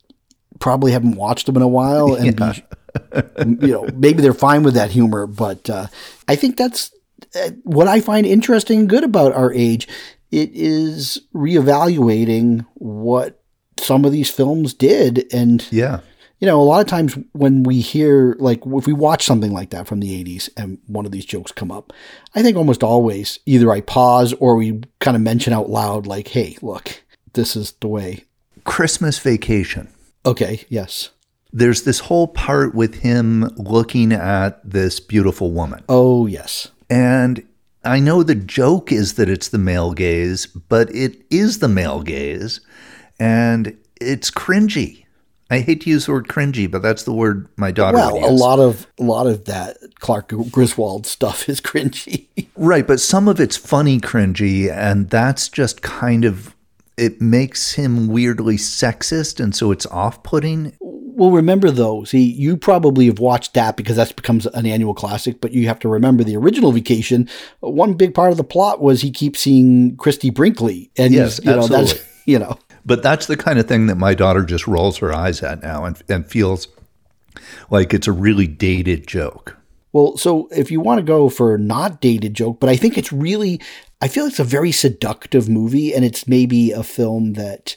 [0.59, 4.73] probably haven't watched them in a while, and be, you know, maybe they're fine with
[4.73, 5.27] that humor.
[5.27, 5.85] But uh,
[6.27, 6.91] I think that's
[7.35, 9.87] uh, what I find interesting and good about our age.
[10.33, 13.39] It is reevaluating what
[13.79, 15.99] some of these films did, and Yeah.
[16.39, 19.69] you know, a lot of times when we hear, like, if we watch something like
[19.69, 21.93] that from the 80s and one of these jokes come up,
[22.35, 26.29] I think almost always either I pause or we kind of mention out loud, like,
[26.29, 27.03] hey, look,
[27.33, 28.23] this is the way.
[28.63, 29.89] Christmas Vacation.
[30.25, 31.09] Okay, yes.
[31.51, 35.83] There's this whole part with him looking at this beautiful woman.
[35.87, 36.69] Oh, yes.
[36.89, 37.43] And
[37.85, 42.01] I know the joke is that it's the male gaze, but it is the male
[42.01, 42.61] gaze.
[43.19, 45.03] And it's cringy.
[45.51, 48.31] I hate to use the word cringy, but that's the word my daughter Well, a
[48.31, 52.27] lot of a lot of that Clark Griswold stuff is cringy.
[52.55, 56.55] Right, but some of it's funny cringy, and that's just kind of
[56.97, 60.77] it makes him weirdly sexist, and so it's off-putting.
[61.15, 65.41] Well, remember though, see, you probably have watched that because that's becomes an annual classic.
[65.41, 67.29] But you have to remember the original Vacation.
[67.59, 71.51] One big part of the plot was he keeps seeing Christy Brinkley, and Yes, you
[71.51, 72.09] know that's absolutely.
[72.25, 72.57] you know.
[72.85, 75.85] But that's the kind of thing that my daughter just rolls her eyes at now
[75.85, 76.67] and, and feels
[77.69, 79.57] like it's a really dated joke.
[79.93, 83.13] Well, so if you want to go for not dated joke, but I think it's
[83.13, 83.61] really,
[84.01, 87.75] I feel it's a very seductive movie, and it's maybe a film that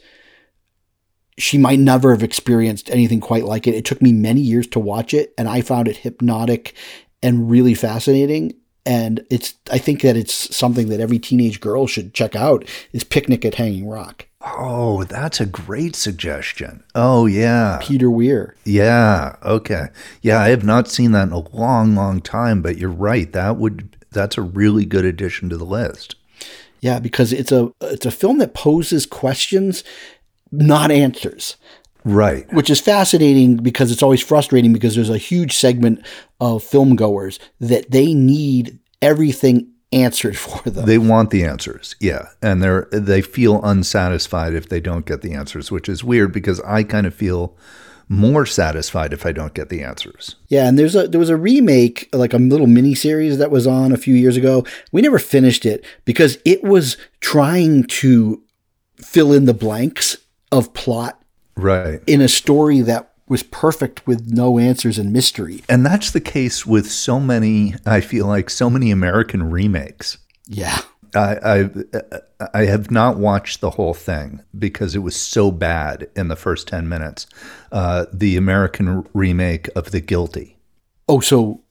[1.38, 3.74] she might never have experienced anything quite like it.
[3.74, 6.74] It took me many years to watch it, and I found it hypnotic
[7.22, 8.54] and really fascinating.
[8.84, 13.02] And it's, I think that it's something that every teenage girl should check out is
[13.02, 14.26] Picnic at Hanging Rock.
[14.40, 16.84] Oh, that's a great suggestion.
[16.94, 17.80] Oh, yeah.
[17.82, 18.54] Peter Weir.
[18.64, 19.34] Yeah.
[19.42, 19.88] Okay.
[20.22, 23.32] Yeah, I have not seen that in a long, long time, but you're right.
[23.32, 26.14] That would that's a really good addition to the list.
[26.80, 29.82] Yeah, because it's a it's a film that poses questions,
[30.50, 31.56] not answers.
[32.04, 32.50] Right.
[32.52, 36.06] Which is fascinating because it's always frustrating because there's a huge segment
[36.40, 40.86] of film goers that they need everything answered for them.
[40.86, 45.34] They want the answers, yeah, and they're they feel unsatisfied if they don't get the
[45.34, 47.56] answers, which is weird because I kind of feel
[48.08, 50.36] more satisfied if I don't get the answers.
[50.48, 53.66] Yeah, and there's a there was a remake, like a little mini series that was
[53.66, 54.64] on a few years ago.
[54.92, 58.42] We never finished it because it was trying to
[58.96, 60.18] fill in the blanks
[60.56, 61.22] of plot
[61.56, 65.62] right in a story that was perfect with no answers and mystery.
[65.68, 70.18] And that's the case with so many, I feel like so many American remakes.
[70.46, 70.78] Yeah.
[71.14, 72.20] I, I,
[72.54, 76.68] I have not watched the whole thing because it was so bad in the first
[76.68, 77.26] 10 minutes.
[77.72, 80.58] Uh, the American remake of The Guilty.
[81.08, 81.62] Oh, so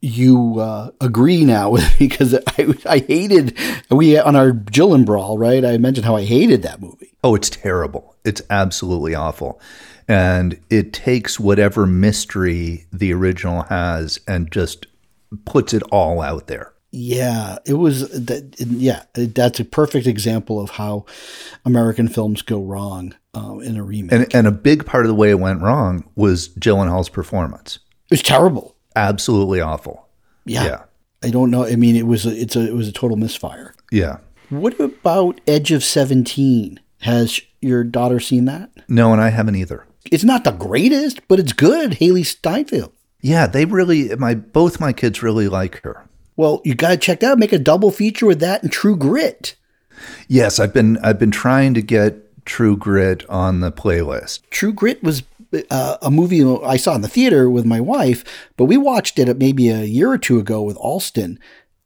[0.00, 3.56] you uh, agree now with because I, I hated
[3.90, 5.64] we on our Jill Brawl, right?
[5.64, 7.16] I mentioned how I hated that movie.
[7.24, 8.16] Oh, it's terrible.
[8.24, 9.60] It's absolutely awful
[10.08, 14.86] and it takes whatever mystery the original has and just
[15.44, 16.72] puts it all out there.
[16.90, 18.58] Yeah, it was that.
[18.58, 21.04] Yeah, that's a perfect example of how
[21.66, 24.12] American films go wrong uh, in a remake.
[24.12, 27.78] And, and a big part of the way it went wrong was Gyllenhaal's performance.
[28.06, 28.74] It was terrible.
[28.96, 30.08] Absolutely awful.
[30.44, 30.64] Yeah.
[30.64, 30.82] yeah.
[31.22, 31.64] I don't know.
[31.64, 33.74] I mean, it was a, it's a it was a total misfire.
[33.90, 34.18] Yeah.
[34.50, 36.80] What about Edge of Seventeen?
[37.00, 38.70] Has your daughter seen that?
[38.88, 41.92] No, and I haven't either it's not the greatest, but it's good.
[41.92, 42.92] Hailee Steinfeld.
[43.20, 46.06] Yeah, they really my both my kids really like her.
[46.36, 47.38] Well, you got to check that out.
[47.38, 49.56] Make a double feature with that and True Grit.
[50.28, 54.40] Yes, I've been I've been trying to get True Grit on the playlist.
[54.50, 55.22] True Grit was
[55.70, 58.24] uh, a movie I saw in the theater with my wife,
[58.56, 61.38] but we watched it maybe a year or two ago with Alston,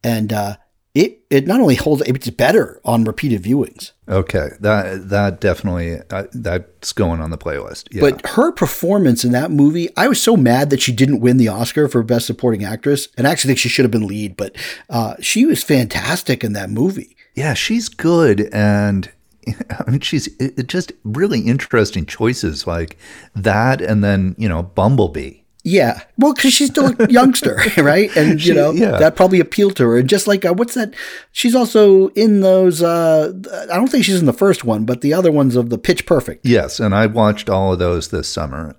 [0.03, 0.57] and uh,
[0.95, 3.93] it it not only holds it's better on repeated viewings.
[4.09, 7.89] Okay, that that definitely uh, that's going on the playlist.
[7.91, 8.01] Yeah.
[8.01, 11.49] But her performance in that movie, I was so mad that she didn't win the
[11.49, 14.37] Oscar for best supporting actress, and I actually think she should have been lead.
[14.37, 14.57] But
[14.91, 17.17] uh, she was fantastic in that movie.
[17.35, 19.11] Yeah, she's good, and
[19.87, 22.97] I mean, she's it, just really interesting choices like
[23.35, 25.39] that, and then you know Bumblebee.
[25.65, 28.15] Yeah, well, because she's still a youngster, right?
[28.17, 28.99] And she, you know yeah.
[28.99, 29.97] that probably appealed to her.
[29.97, 30.95] And just like uh, what's that?
[31.31, 32.83] She's also in those.
[32.83, 33.33] Uh,
[33.71, 36.05] I don't think she's in the first one, but the other ones of the Pitch
[36.05, 36.45] Perfect.
[36.45, 38.77] Yes, and I watched all of those this summer.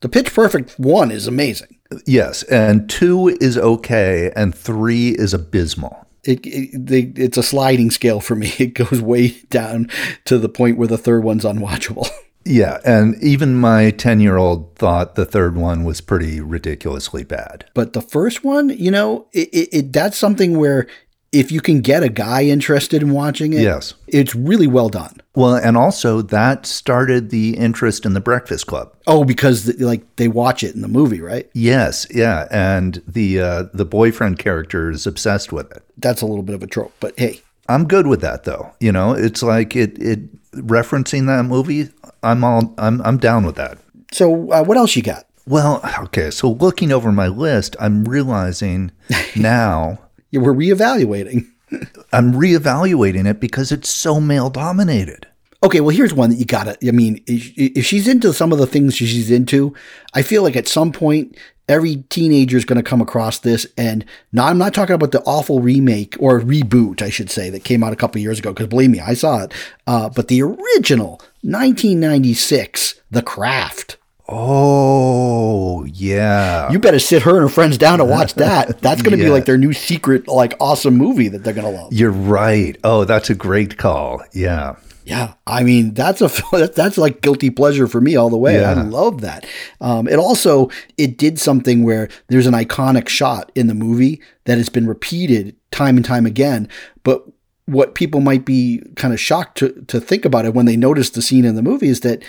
[0.00, 1.78] The Pitch Perfect one is amazing.
[2.04, 6.07] Yes, and two is okay, and three is abysmal.
[6.24, 8.52] It, it they, it's a sliding scale for me.
[8.58, 9.88] It goes way down
[10.24, 12.08] to the point where the third one's unwatchable.
[12.44, 17.66] Yeah, and even my 10 year old thought the third one was pretty ridiculously bad.
[17.74, 20.86] But the first one, you know, it, it, it, that's something where
[21.32, 25.20] if you can get a guy interested in watching it, yes, it's really well done.
[25.34, 28.94] Well, and also that started the interest in the Breakfast Club.
[29.06, 31.48] Oh, because the, like they watch it in the movie, right?
[31.52, 35.82] Yes, yeah, and the uh, the boyfriend character is obsessed with it.
[35.98, 38.72] That's a little bit of a trope, but hey, I'm good with that though.
[38.80, 40.20] You know, it's like it it
[40.54, 41.90] referencing that movie.
[42.22, 43.78] I'm all I'm I'm down with that.
[44.12, 45.26] So uh, what else you got?
[45.46, 46.30] Well, okay.
[46.30, 48.92] So looking over my list, I'm realizing
[49.36, 49.98] now
[50.32, 51.46] we're reevaluating.
[52.12, 55.26] I'm reevaluating it because it's so male dominated.
[55.62, 56.78] Okay, well, here's one that you gotta.
[56.86, 59.74] I mean, if she's into some of the things she's into,
[60.14, 61.36] I feel like at some point
[61.68, 63.66] every teenager is going to come across this.
[63.76, 67.64] And now I'm not talking about the awful remake or reboot, I should say, that
[67.64, 68.52] came out a couple years ago.
[68.52, 69.52] Because believe me, I saw it.
[69.86, 73.97] Uh, but the original 1996, The Craft.
[74.28, 76.70] Oh yeah.
[76.70, 78.80] You better sit her and her friends down to watch that.
[78.80, 79.28] That's going to yeah.
[79.28, 81.92] be like their new secret, like awesome movie that they're going to love.
[81.92, 82.76] You're right.
[82.84, 84.22] Oh, that's a great call.
[84.32, 84.76] Yeah.
[85.04, 86.30] Yeah, I mean that's a
[86.74, 88.60] that's like guilty pleasure for me all the way.
[88.60, 88.72] Yeah.
[88.72, 89.46] I love that.
[89.80, 90.68] Um, it also
[90.98, 95.56] it did something where there's an iconic shot in the movie that has been repeated
[95.70, 96.68] time and time again.
[97.04, 97.24] But
[97.64, 101.08] what people might be kind of shocked to to think about it when they notice
[101.08, 102.22] the scene in the movie is that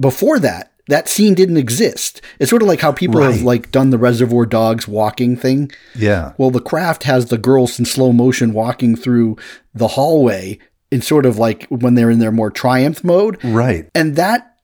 [0.00, 2.20] before that that scene didn't exist.
[2.38, 5.70] It's sort of like how people have like done the Reservoir Dogs walking thing.
[5.94, 6.32] Yeah.
[6.38, 9.36] Well, the craft has the girls in slow motion walking through
[9.74, 10.58] the hallway
[10.90, 13.42] in sort of like when they're in their more triumph mode.
[13.44, 13.88] Right.
[13.94, 14.56] And that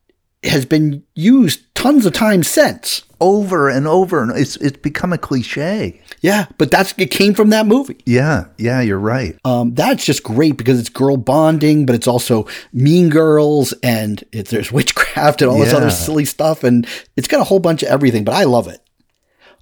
[0.43, 3.03] has been used tons of times since.
[3.21, 4.21] Over and over.
[4.21, 6.01] And it's, it's become a cliche.
[6.25, 8.01] Yeah, but that's it came from that movie.
[8.03, 8.45] Yeah.
[8.57, 8.81] Yeah.
[8.81, 9.37] You're right.
[9.45, 14.47] Um, that's just great because it's girl bonding, but it's also Mean Girls and it,
[14.47, 17.89] there's witchcraft and all this other silly stuff, and it's got a whole bunch of
[17.89, 18.23] everything.
[18.23, 18.81] But I love it.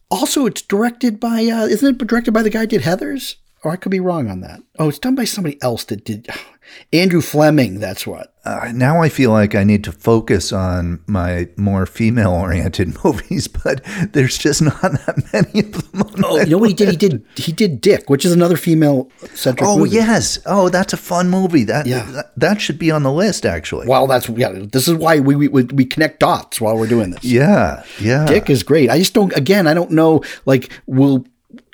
[0.09, 3.35] Also, it's directed by uh, isn't it directed by the guy who did Heathers?
[3.65, 4.61] Or I could be wrong on that.
[4.79, 6.29] Oh, it's done by somebody else that did
[6.91, 7.79] Andrew Fleming.
[7.79, 8.29] That's what.
[8.45, 13.47] Uh, now I feel like I need to focus on my more female oriented movies,
[13.47, 16.03] but there's just not that many of them.
[16.25, 16.89] Oh, you know what he did?
[16.89, 19.67] He did he did Dick, which is another female centric.
[19.69, 19.91] Oh movie.
[19.91, 20.39] yes.
[20.45, 21.63] Oh, that's a fun movie.
[21.63, 22.03] That, Yeah.
[22.11, 23.87] that that should be on the list actually.
[23.87, 24.51] Well, that's yeah.
[24.51, 27.23] This is why we we, we connect dots while we're doing this.
[27.23, 27.83] Yeah.
[28.01, 28.25] Yeah.
[28.25, 28.89] Dick is great.
[28.89, 29.31] I just don't.
[29.37, 30.21] Again, I don't know.
[30.45, 31.25] Like, will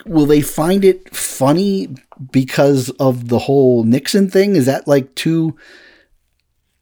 [0.09, 1.87] will they find it funny
[2.31, 4.55] because of the whole Nixon thing?
[4.55, 5.55] Is that like too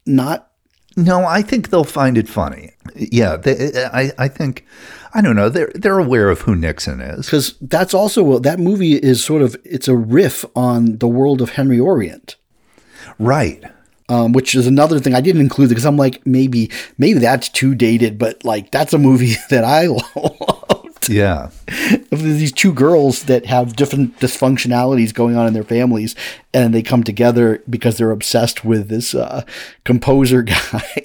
[0.05, 0.51] not?
[0.95, 2.71] No, I think they'll find it funny.
[2.95, 4.65] Yeah, they, I I think
[5.13, 5.49] I don't know.
[5.49, 7.25] They're they're aware of who Nixon is.
[7.25, 11.51] Because that's also that movie is sort of it's a riff on the world of
[11.51, 12.35] Henry Orient.
[13.19, 13.63] Right.
[14.09, 17.75] Um, which is another thing I didn't include because I'm like maybe maybe that's too
[17.75, 19.87] dated, but like that's a movie that I
[21.09, 21.49] Yeah.
[22.11, 26.15] of these two girls that have different dysfunctionalities going on in their families
[26.53, 29.43] and they come together because they're obsessed with this uh,
[29.85, 31.01] composer guy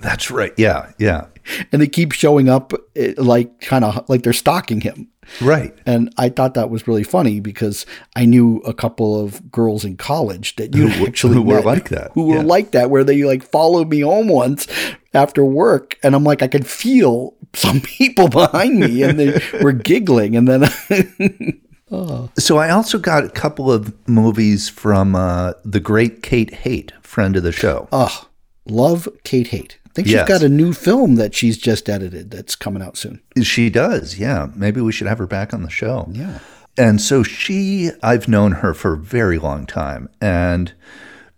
[0.00, 0.52] That's right.
[0.56, 0.92] Yeah.
[0.98, 1.26] Yeah.
[1.72, 5.08] and they keep showing up eh, like kind of like they're stalking him
[5.40, 5.76] Right.
[5.86, 9.96] and i thought that was really funny because i knew a couple of girls in
[9.96, 12.42] college that you Who actually who were like that, who were yeah.
[12.42, 14.66] like that where they like followed me home once
[15.12, 19.72] after work and i'm like i could feel some people behind me and they were
[19.72, 20.64] giggling and then
[21.90, 22.30] oh.
[22.38, 27.36] So I also got a couple of movies from uh, the great Kate Haight, friend
[27.36, 27.88] of the show.
[27.92, 28.28] Oh,
[28.66, 29.78] love Kate Haight.
[29.94, 30.28] I think she's Yes.
[30.28, 33.20] got a new film that she's just edited that's coming out soon.
[33.42, 34.18] She does.
[34.18, 34.48] Yeah.
[34.56, 36.08] Maybe we should have her back on the show.
[36.10, 36.40] Yeah.
[36.76, 40.08] And so she, I've known her for a very long time.
[40.20, 40.72] And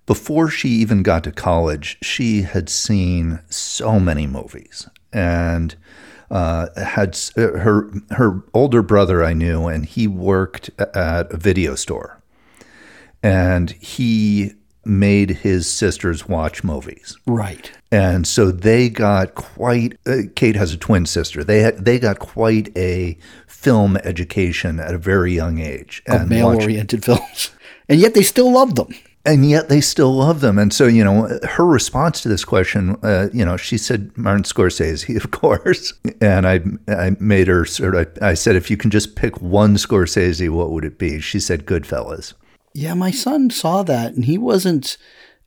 [0.07, 5.75] before she even got to college, she had seen so many movies and
[6.31, 11.75] uh, had uh, her her older brother I knew, and he worked at a video
[11.77, 12.21] store,
[13.23, 14.53] and he
[14.87, 17.17] made his sisters watch movies.
[17.27, 17.71] Right.
[17.91, 19.99] And so they got quite.
[20.07, 21.45] Uh, Kate has a twin sister.
[21.45, 23.17] They had, they got quite a
[23.47, 27.51] film education at a very young age, Of male-oriented films.
[27.89, 28.89] And yet they still love them.
[29.25, 30.59] and yet they still love them.
[30.59, 34.45] And so you know, her response to this question, uh, you know, she said Martin
[34.45, 35.93] Scorsese, of course.
[36.21, 38.09] And I I made her sort of.
[38.23, 41.21] I said, if you can just pick one Scorsese, what would it be?
[41.21, 42.35] She said Goodfellas.
[42.77, 44.99] Yeah, my son saw that and he wasn't.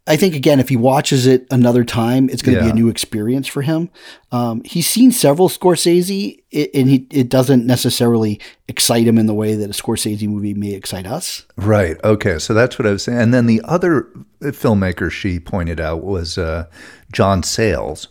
[0.07, 2.89] I think, again, if he watches it another time, it's going to be a new
[2.89, 3.91] experience for him.
[4.32, 9.53] Um, he's seen several Scorsese, and he, it doesn't necessarily excite him in the way
[9.53, 11.45] that a Scorsese movie may excite us.
[11.57, 12.03] Right.
[12.03, 12.39] Okay.
[12.39, 13.19] So that's what I was saying.
[13.19, 14.09] And then the other
[14.41, 16.65] filmmaker she pointed out was uh,
[17.11, 18.07] John Sayles,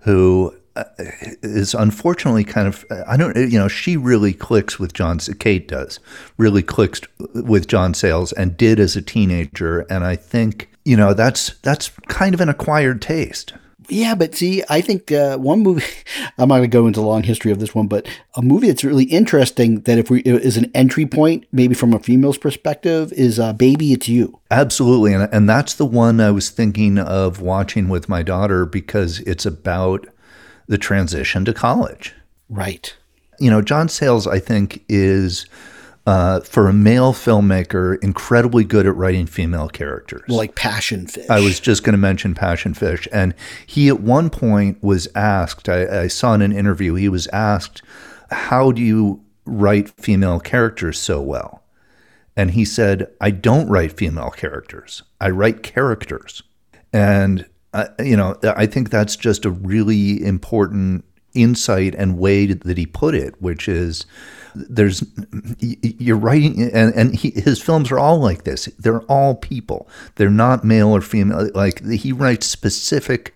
[0.00, 0.54] who
[1.42, 5.98] is unfortunately kind of I don't you know she really clicks with John Kate does
[6.38, 7.00] really clicks
[7.34, 11.88] with John Sayles and did as a teenager and I think you know that's that's
[12.08, 13.52] kind of an acquired taste.
[13.90, 15.84] Yeah, but see, I think uh, one movie.
[16.38, 18.68] I'm not going to go into the long history of this one, but a movie
[18.68, 23.12] that's really interesting that if we is an entry point, maybe from a female's perspective,
[23.12, 27.40] is uh, "Baby, It's You." Absolutely, and and that's the one I was thinking of
[27.40, 30.06] watching with my daughter because it's about
[30.70, 32.14] the transition to college.
[32.48, 32.96] Right.
[33.38, 35.46] you know, John Sayles, I think, is
[36.06, 40.28] uh, for a male filmmaker incredibly good at writing female characters.
[40.28, 41.28] Like Passion Fish.
[41.28, 43.34] I was just going to mention Passion Fish, and
[43.66, 45.68] he at one point was asked.
[45.68, 47.82] I, I saw in an interview he was asked,
[48.30, 51.62] "How do you write female characters so well?"
[52.36, 55.02] And he said, "I don't write female characters.
[55.20, 56.42] I write characters."
[56.92, 57.46] And
[57.98, 61.04] you know, I think that's just a really important
[61.34, 64.06] insight and way that he put it, which is
[64.54, 65.04] there's
[65.60, 68.66] you're writing and, and he, his films are all like this.
[68.78, 69.88] They're all people.
[70.16, 71.48] They're not male or female.
[71.54, 73.34] Like he writes specific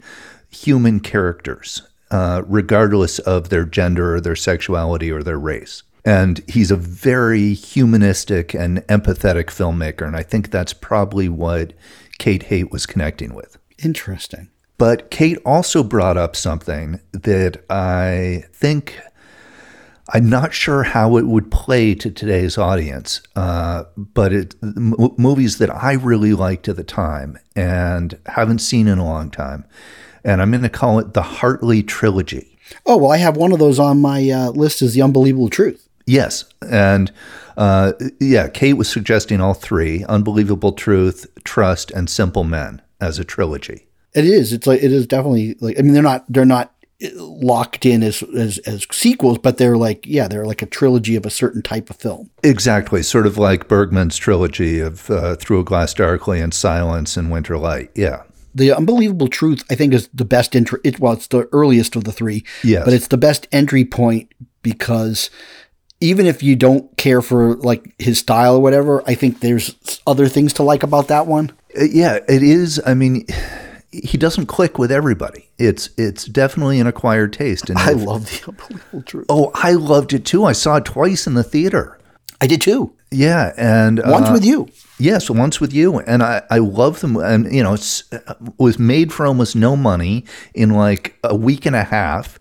[0.51, 5.83] human characters uh, regardless of their gender or their sexuality or their race.
[6.05, 11.73] And he's a very humanistic and empathetic filmmaker and i think that's probably what
[12.19, 14.51] kate haight was connecting with Interesting.
[14.77, 18.99] But Kate also brought up something that I think
[20.13, 25.59] I'm not sure how it would play to today's audience, uh, but it m- movies
[25.59, 29.65] that I really liked at the time and haven't seen in a long time,
[30.23, 32.59] and I'm going to call it the Hartley trilogy.
[32.85, 35.89] Oh well, I have one of those on my uh, list Is the unbelievable truth.
[36.07, 37.11] Yes, and
[37.57, 43.25] uh, yeah, Kate was suggesting all three: Unbelievable Truth, Trust, and Simple Men as a
[43.25, 43.87] trilogy.
[44.15, 44.53] It is.
[44.53, 45.79] It's like it is definitely like.
[45.79, 46.25] I mean, they're not.
[46.29, 46.71] They're not
[47.17, 51.27] locked in as, as as sequels, but they're like yeah, they're like a trilogy of
[51.27, 52.31] a certain type of film.
[52.43, 57.31] Exactly, sort of like Bergman's trilogy of uh, Through a Glass Darkly and Silence and
[57.31, 57.91] Winter Light.
[57.95, 58.23] Yeah.
[58.55, 60.79] The Unbelievable Truth, I think, is the best entry.
[60.85, 62.85] It, well, it's the earliest of the three, Yes.
[62.85, 64.31] but it's the best entry point
[64.63, 65.29] because
[66.01, 70.29] even if you don't care for like his style or whatever, I think there's other
[70.29, 71.51] things to like about that one.
[71.79, 72.81] Uh, Yeah, it is.
[72.87, 73.27] I mean,
[73.91, 75.51] he doesn't click with everybody.
[75.59, 77.71] It's it's definitely an acquired taste.
[77.71, 79.27] And I if- love the Unbelievable Truth.
[79.29, 80.45] oh, I loved it too.
[80.45, 81.99] I saw it twice in the theater.
[82.41, 82.93] I did too.
[83.11, 84.67] Yeah, and Once uh, with you.
[84.99, 87.17] Yes, once with you, and I I love them.
[87.17, 91.65] And you know, it's uh, was made for almost no money in like a week
[91.65, 92.41] and a half,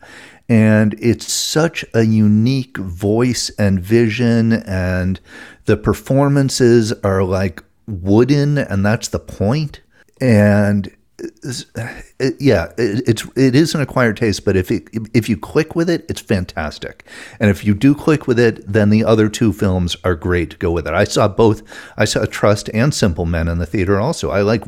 [0.49, 5.19] and it's such a unique voice and vision, and
[5.65, 9.81] the performances are like wooden, and that's the point.
[10.21, 15.37] And it, yeah, it, it's it is an acquired taste, but if it, if you
[15.37, 17.05] click with it, it's fantastic.
[17.39, 20.57] And if you do click with it, then the other two films are great to
[20.57, 20.93] go with it.
[20.93, 21.61] I saw both.
[21.97, 23.99] I saw Trust and Simple Men in the theater.
[23.99, 24.63] Also, I like.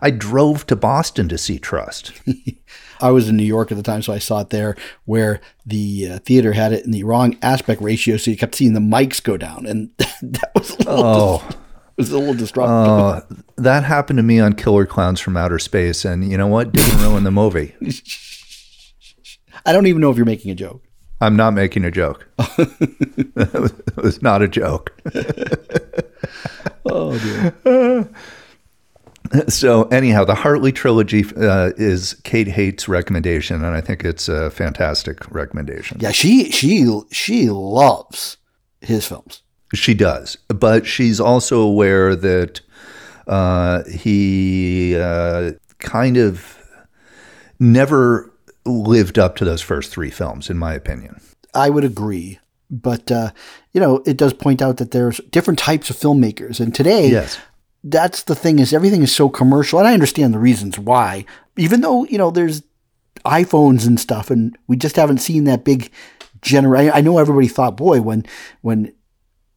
[0.00, 2.12] I drove to Boston to see Trust.
[3.02, 6.08] I was in New York at the time, so I saw it there where the
[6.12, 9.22] uh, theater had it in the wrong aspect ratio, so you kept seeing the mics
[9.22, 9.90] go down, and
[10.22, 11.48] that was a little, Oh.
[11.48, 11.56] it
[12.00, 12.70] was a little disruptive.
[12.70, 13.20] Uh,
[13.56, 16.72] that happened to me on Killer Clowns from Outer Space, and you know what?
[16.72, 17.74] Didn't ruin the movie.
[19.66, 20.82] I don't even know if you're making a joke.
[21.20, 22.26] I'm not making a joke.
[22.38, 24.92] it was not a joke.
[26.92, 28.08] Oh dear.
[29.48, 34.50] So anyhow, the Hartley trilogy uh, is Kate Hate's recommendation, and I think it's a
[34.50, 35.98] fantastic recommendation.
[36.00, 38.38] Yeah, she she she loves
[38.80, 39.42] his films.
[39.72, 42.60] She does, but she's also aware that
[43.26, 46.56] uh, he uh, kind of
[47.58, 48.32] never
[48.64, 51.20] lived up to those first three films, in my opinion.
[51.54, 52.38] I would agree,
[52.70, 53.30] but uh,
[53.72, 57.38] you know, it does point out that there's different types of filmmakers, and today, Yes.
[57.84, 61.24] that's the thing is everything is so commercial, and I understand the reasons why.
[61.56, 62.62] Even though you know there's
[63.24, 65.90] iPhones and stuff, and we just haven't seen that big
[66.42, 66.92] generation.
[66.94, 68.24] I know everybody thought, boy, when
[68.62, 68.92] when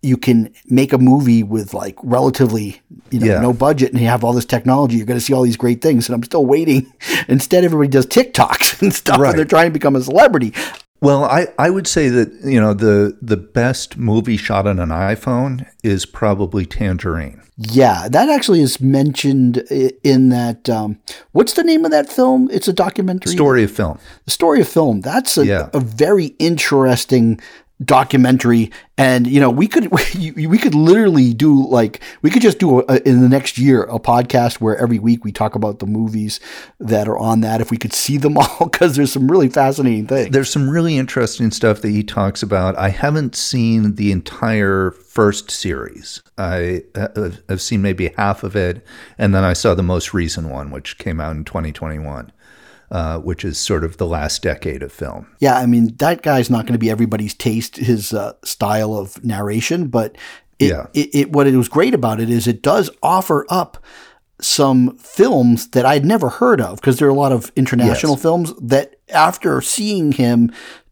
[0.04, 3.40] you can make a movie with like relatively you know Yeah.
[3.40, 5.82] no budget and you have all this technology, you're going to see all these great
[5.82, 6.08] things.
[6.08, 6.92] And I'm still waiting.
[7.28, 9.30] Instead, everybody does TikToks and stuff, Right.
[9.30, 10.54] and they're trying to become a celebrity.
[11.02, 14.90] Well, I, I would say that you know the the best movie shot on an
[14.90, 17.42] iPhone is probably Tangerine.
[17.58, 19.58] Yeah, that actually is mentioned
[20.04, 20.70] in that.
[20.70, 20.98] Um,
[21.34, 22.50] what's the name of that film?
[22.52, 23.34] It's a documentary.
[23.34, 24.00] Story of film.
[24.26, 25.02] The story of film.
[25.02, 25.70] That's a, Yeah.
[25.74, 27.40] a very interesting
[27.86, 32.60] documentary, and you know we could we, we could literally do like we could just
[32.60, 35.86] do a, in the next year a podcast where every week we talk about the
[35.86, 36.40] movies
[36.80, 40.08] that are on that if we could see them all because there's some really fascinating
[40.08, 40.32] things.
[40.32, 42.78] There's some really interesting stuff that he talks about.
[42.78, 46.22] I haven't seen the entire first series.
[46.38, 48.86] I uh, have seen maybe half of it,
[49.18, 52.32] and then I saw the most recent one, which came out in 2021,
[52.94, 55.26] uh, which is sort of the last decade of film.
[55.40, 59.22] Yeah, I mean that guy's not going to be everybody's taste, his uh, style of
[59.24, 60.16] narration, but
[60.60, 60.86] it, Yeah.
[60.94, 63.84] it, it what it was great about it is it does offer up
[64.40, 68.22] some films that I'd never heard of because there are a lot of international Yes.
[68.22, 70.52] films that after seeing him.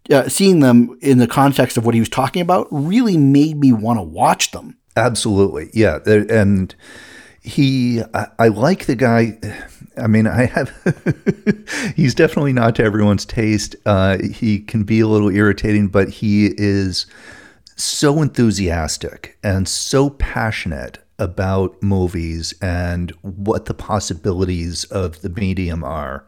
[0.10, 3.72] Uh, seeing them in the context of what he was talking about really made me
[3.72, 4.76] want to watch them.
[4.98, 6.76] Absolutely, yeah, and
[7.42, 9.38] he, I, I like the guy.
[9.98, 10.72] I mean, I have.
[11.96, 13.76] he's definitely not to everyone's taste.
[13.86, 17.06] Uh, he can be a little irritating, but he is
[17.76, 26.26] so enthusiastic and so passionate about movies and what the possibilities of the medium are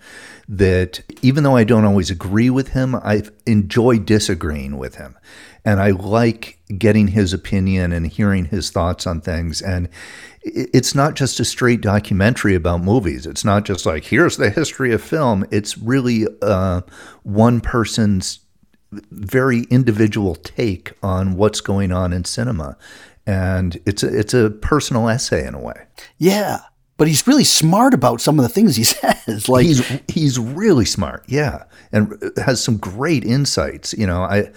[0.47, 5.17] that even though I don't always agree with him, I enjoy disagreeing with him.
[5.65, 9.61] And I like getting his opinion and hearing his thoughts on things.
[9.61, 9.89] And
[10.45, 13.25] it's not just a straight documentary about movies.
[13.25, 15.45] It's not just like, here's the history of film.
[15.51, 16.81] It's really uh,
[17.23, 18.39] one person's
[18.91, 22.77] very individual take on what's going on in cinema.
[23.25, 25.85] And it's a, it's a personal essay in a way.
[26.17, 26.59] Yeah.
[26.97, 28.83] but he's really smart about some of the things he
[29.25, 29.49] says.
[29.49, 33.93] Like he's he's really smart, yeah, and has some great insights.
[33.93, 34.51] You know, I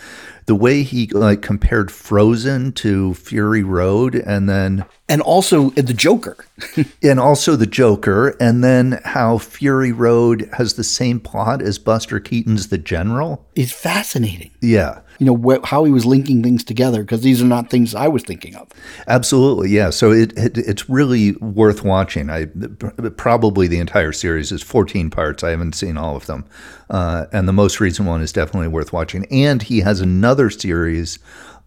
[0.46, 5.94] the way he like compared Frozen to Fury Road, and then and also uh, the
[5.94, 6.36] Joker,
[7.02, 12.20] and also the Joker, and then how Fury Road has the same plot as Buster
[12.20, 13.44] Keaton's The General.
[13.54, 14.52] Is fascinating.
[14.60, 17.94] Yeah, you know wh- how he was linking things together because these are not things
[17.94, 18.68] I was thinking of.
[19.08, 19.90] Absolutely, yeah.
[19.90, 22.30] So it, it it's really worth watching.
[22.30, 22.46] I
[23.16, 25.42] probably the entire series is 14 parts.
[25.42, 26.44] I haven't seen all of them,
[26.90, 29.26] uh, and the most recent one is definitely worth watching.
[29.30, 31.18] And he has another series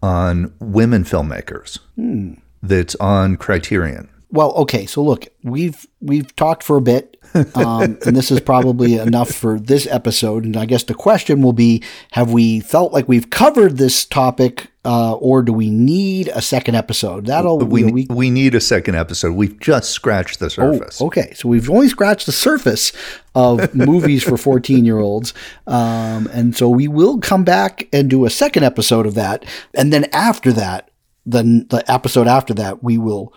[0.02, 2.34] on women filmmakers hmm.
[2.62, 4.08] that's on Criterion.
[4.32, 4.86] Well, okay.
[4.86, 7.16] So look, we've we've talked for a bit,
[7.54, 10.44] um, and this is probably enough for this episode.
[10.44, 14.70] And I guess the question will be: Have we felt like we've covered this topic,
[14.84, 17.26] uh, or do we need a second episode?
[17.26, 19.32] That'll we, you know, we we need a second episode.
[19.32, 21.00] We've just scratched the surface.
[21.02, 22.92] Oh, okay, so we've only scratched the surface
[23.34, 25.34] of movies for fourteen-year-olds,
[25.66, 29.92] um, and so we will come back and do a second episode of that, and
[29.92, 30.86] then after that.
[31.26, 33.34] Then the episode after that, we will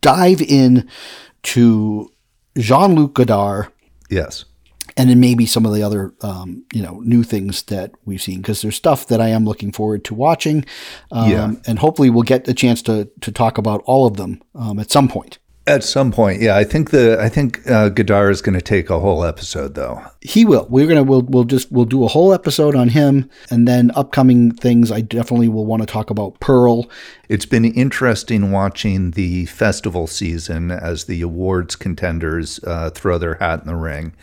[0.00, 0.88] dive in
[1.44, 2.10] to
[2.58, 3.68] Jean Luc Godard.
[4.10, 4.44] Yes.
[4.96, 8.38] And then maybe some of the other, um, you know, new things that we've seen
[8.42, 10.66] because there's stuff that I am looking forward to watching,
[11.10, 11.52] um, Yeah.
[11.66, 14.90] and hopefully we'll get a chance to to talk about all of them um, at
[14.90, 15.38] some point.
[15.64, 16.56] At some point, yeah.
[16.56, 20.04] I think the I think uh, Godard is going to take a whole episode, though.
[20.20, 20.66] He will.
[20.68, 24.50] We're gonna we'll we'll just we'll do a whole episode on him, and then upcoming
[24.50, 24.90] things.
[24.90, 26.90] I definitely will want to talk about Pearl.
[27.28, 33.60] It's been interesting watching the festival season as the awards contenders uh, throw their hat
[33.60, 34.14] in the ring,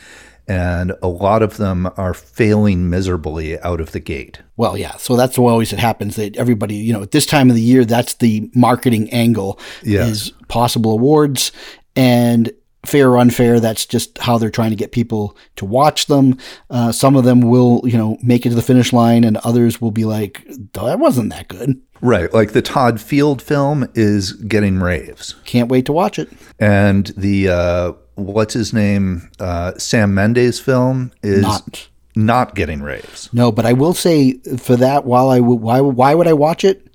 [0.50, 4.42] and a lot of them are failing miserably out of the gate.
[4.58, 4.98] Well, yeah.
[4.98, 7.86] So that's always it happens that everybody, you know, at this time of the year,
[7.86, 10.06] that's the marketing angle Yeah.
[10.06, 11.52] is possible awards
[11.96, 12.52] and
[12.86, 13.60] fair or unfair.
[13.60, 16.38] That's just how they're trying to get people to watch them.
[16.70, 19.82] Uh, some of them will, you know, make it to the finish line, and others
[19.82, 24.80] will be like, "That wasn't that good." Right, like the Todd Field film is getting
[24.80, 26.30] raves, Can't wait to watch it.
[26.60, 31.88] and the uh, what's his name uh, Sam Mendes film is Not.
[32.16, 33.30] not getting raves.
[33.34, 36.86] No, but I will say for that, while I why, why would I watch it?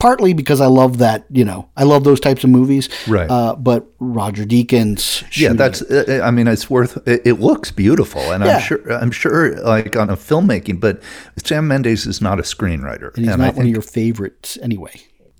[0.00, 2.88] Partly because I love that, you know, I love those types of movies.
[3.06, 3.30] Right.
[3.30, 5.22] Uh, but Roger Deakins.
[5.38, 5.82] Yeah, that's.
[5.82, 7.06] uh, I mean, it's worth.
[7.06, 8.56] It, it looks beautiful, and Yeah.
[8.56, 8.92] I'm sure.
[8.92, 11.02] I'm sure, like on a filmmaking, but
[11.44, 14.94] Sam Mendes is not a screenwriter, And he's I not one of your favorites anyway.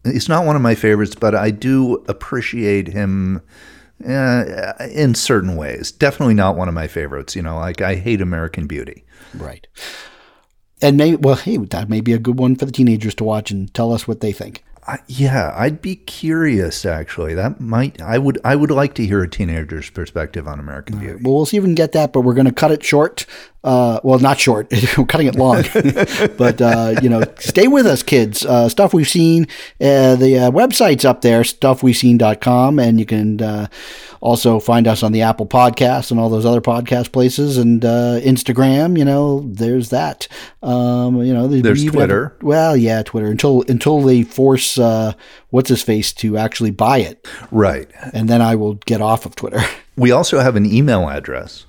[0.05, 1.15] he's not one of my favorites.
[1.15, 3.41] But I do appreciate him
[4.07, 5.91] uh, in certain ways.
[5.91, 7.35] Definitely not one of my favorites.
[7.35, 9.05] You know, like I hate American Beauty.
[9.35, 9.67] Right.
[10.83, 13.51] And maybe, well, hey, that may be a good one for the teenagers to watch
[13.51, 14.65] and tell us what they think.
[14.87, 16.87] I, yeah, I'd be curious.
[16.87, 18.01] Actually, that might.
[18.01, 18.41] I would.
[18.45, 21.21] I would like to hear a teenager's perspective on American Beauty.
[21.23, 23.27] Well, we'll see if we can get that, but we're going to cut it short.
[23.63, 24.73] Uh, well, not short.
[24.99, 25.63] we're cutting it long.
[26.39, 28.45] but, uh, you know, stay with us, kids.
[28.45, 29.45] Uh, stuff we've seen.
[29.81, 32.79] Uh, the uh, website's up there, stuffwe'veseen.com.
[32.79, 33.67] And you can uh,
[34.21, 38.21] also find us on the Apple Podcasts and all those other podcast places and uh,
[38.21, 38.99] Instagram.
[38.99, 40.29] You know, there's that.
[40.63, 42.37] Um, you know, the- There's we Twitter.
[42.43, 43.29] well, yeah, Twitter.
[43.31, 45.15] Until until they force uh,
[45.49, 47.89] what's his face to actually buy it, Right.
[48.13, 49.61] and then I will get off of Twitter.
[49.97, 51.67] We also have an email address.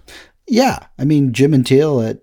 [0.47, 2.19] yeah, I mean Jim and Teal at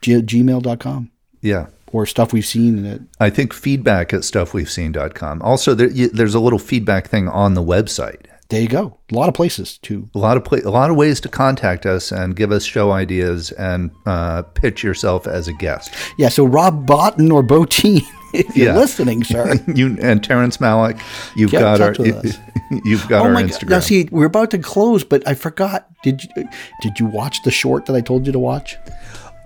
[0.00, 1.66] g- gmail.com Yeah.
[1.92, 5.42] or stuff we've seen at I think feedback at stuffwe'veseen.com.
[5.42, 8.26] Also, there, you, there's a little feedback thing on the website.
[8.54, 8.96] There you go.
[9.10, 11.84] A lot of places to A lot of pla- a lot of ways to contact
[11.86, 15.92] us and give us show ideas and uh, pitch yourself as a guest.
[16.18, 16.28] yeah.
[16.28, 18.02] So Rob Botten or Botine,
[18.34, 18.76] if you're Yeah.
[18.78, 19.54] listening, sir.
[19.74, 21.00] You and Terrence Malick,
[21.36, 22.38] you've Get got our us.
[22.84, 23.50] you've got oh our my god!
[23.50, 23.68] Instagram.
[23.70, 25.88] Now see, we're about to close, but I forgot.
[26.02, 26.48] Did you
[26.80, 28.76] did you watch the short that I told you to watch?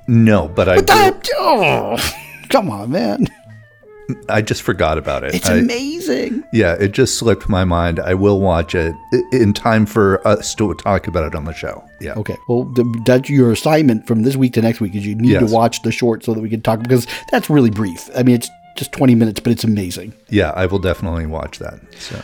[0.07, 1.97] no, but I That- oh,
[2.49, 3.27] come on, man!
[4.29, 5.35] I just forgot about it.
[5.35, 6.45] It's I- amazing.
[6.53, 8.01] yeah, it just slipped my mind.
[8.01, 8.95] I will watch it
[9.33, 11.85] in time for us to talk about it on the show.
[12.01, 12.15] Yeah.
[12.15, 12.37] Okay.
[12.49, 15.49] Well, the, that's your assignment from this week to next week is you need Yes.
[15.49, 18.09] to watch the short so that we can talk because that's really brief.
[18.17, 20.15] I mean, it's just 20 minutes, but it's amazing.
[20.29, 21.81] Yeah, I will definitely watch that.
[21.99, 22.23] So,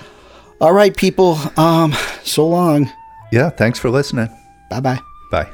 [0.61, 1.36] All right, people.
[1.56, 1.93] Um,
[2.23, 2.90] so long.
[3.32, 4.28] yeah, thanks for listening.
[4.70, 4.98] Bye bye.
[5.31, 5.48] Bye.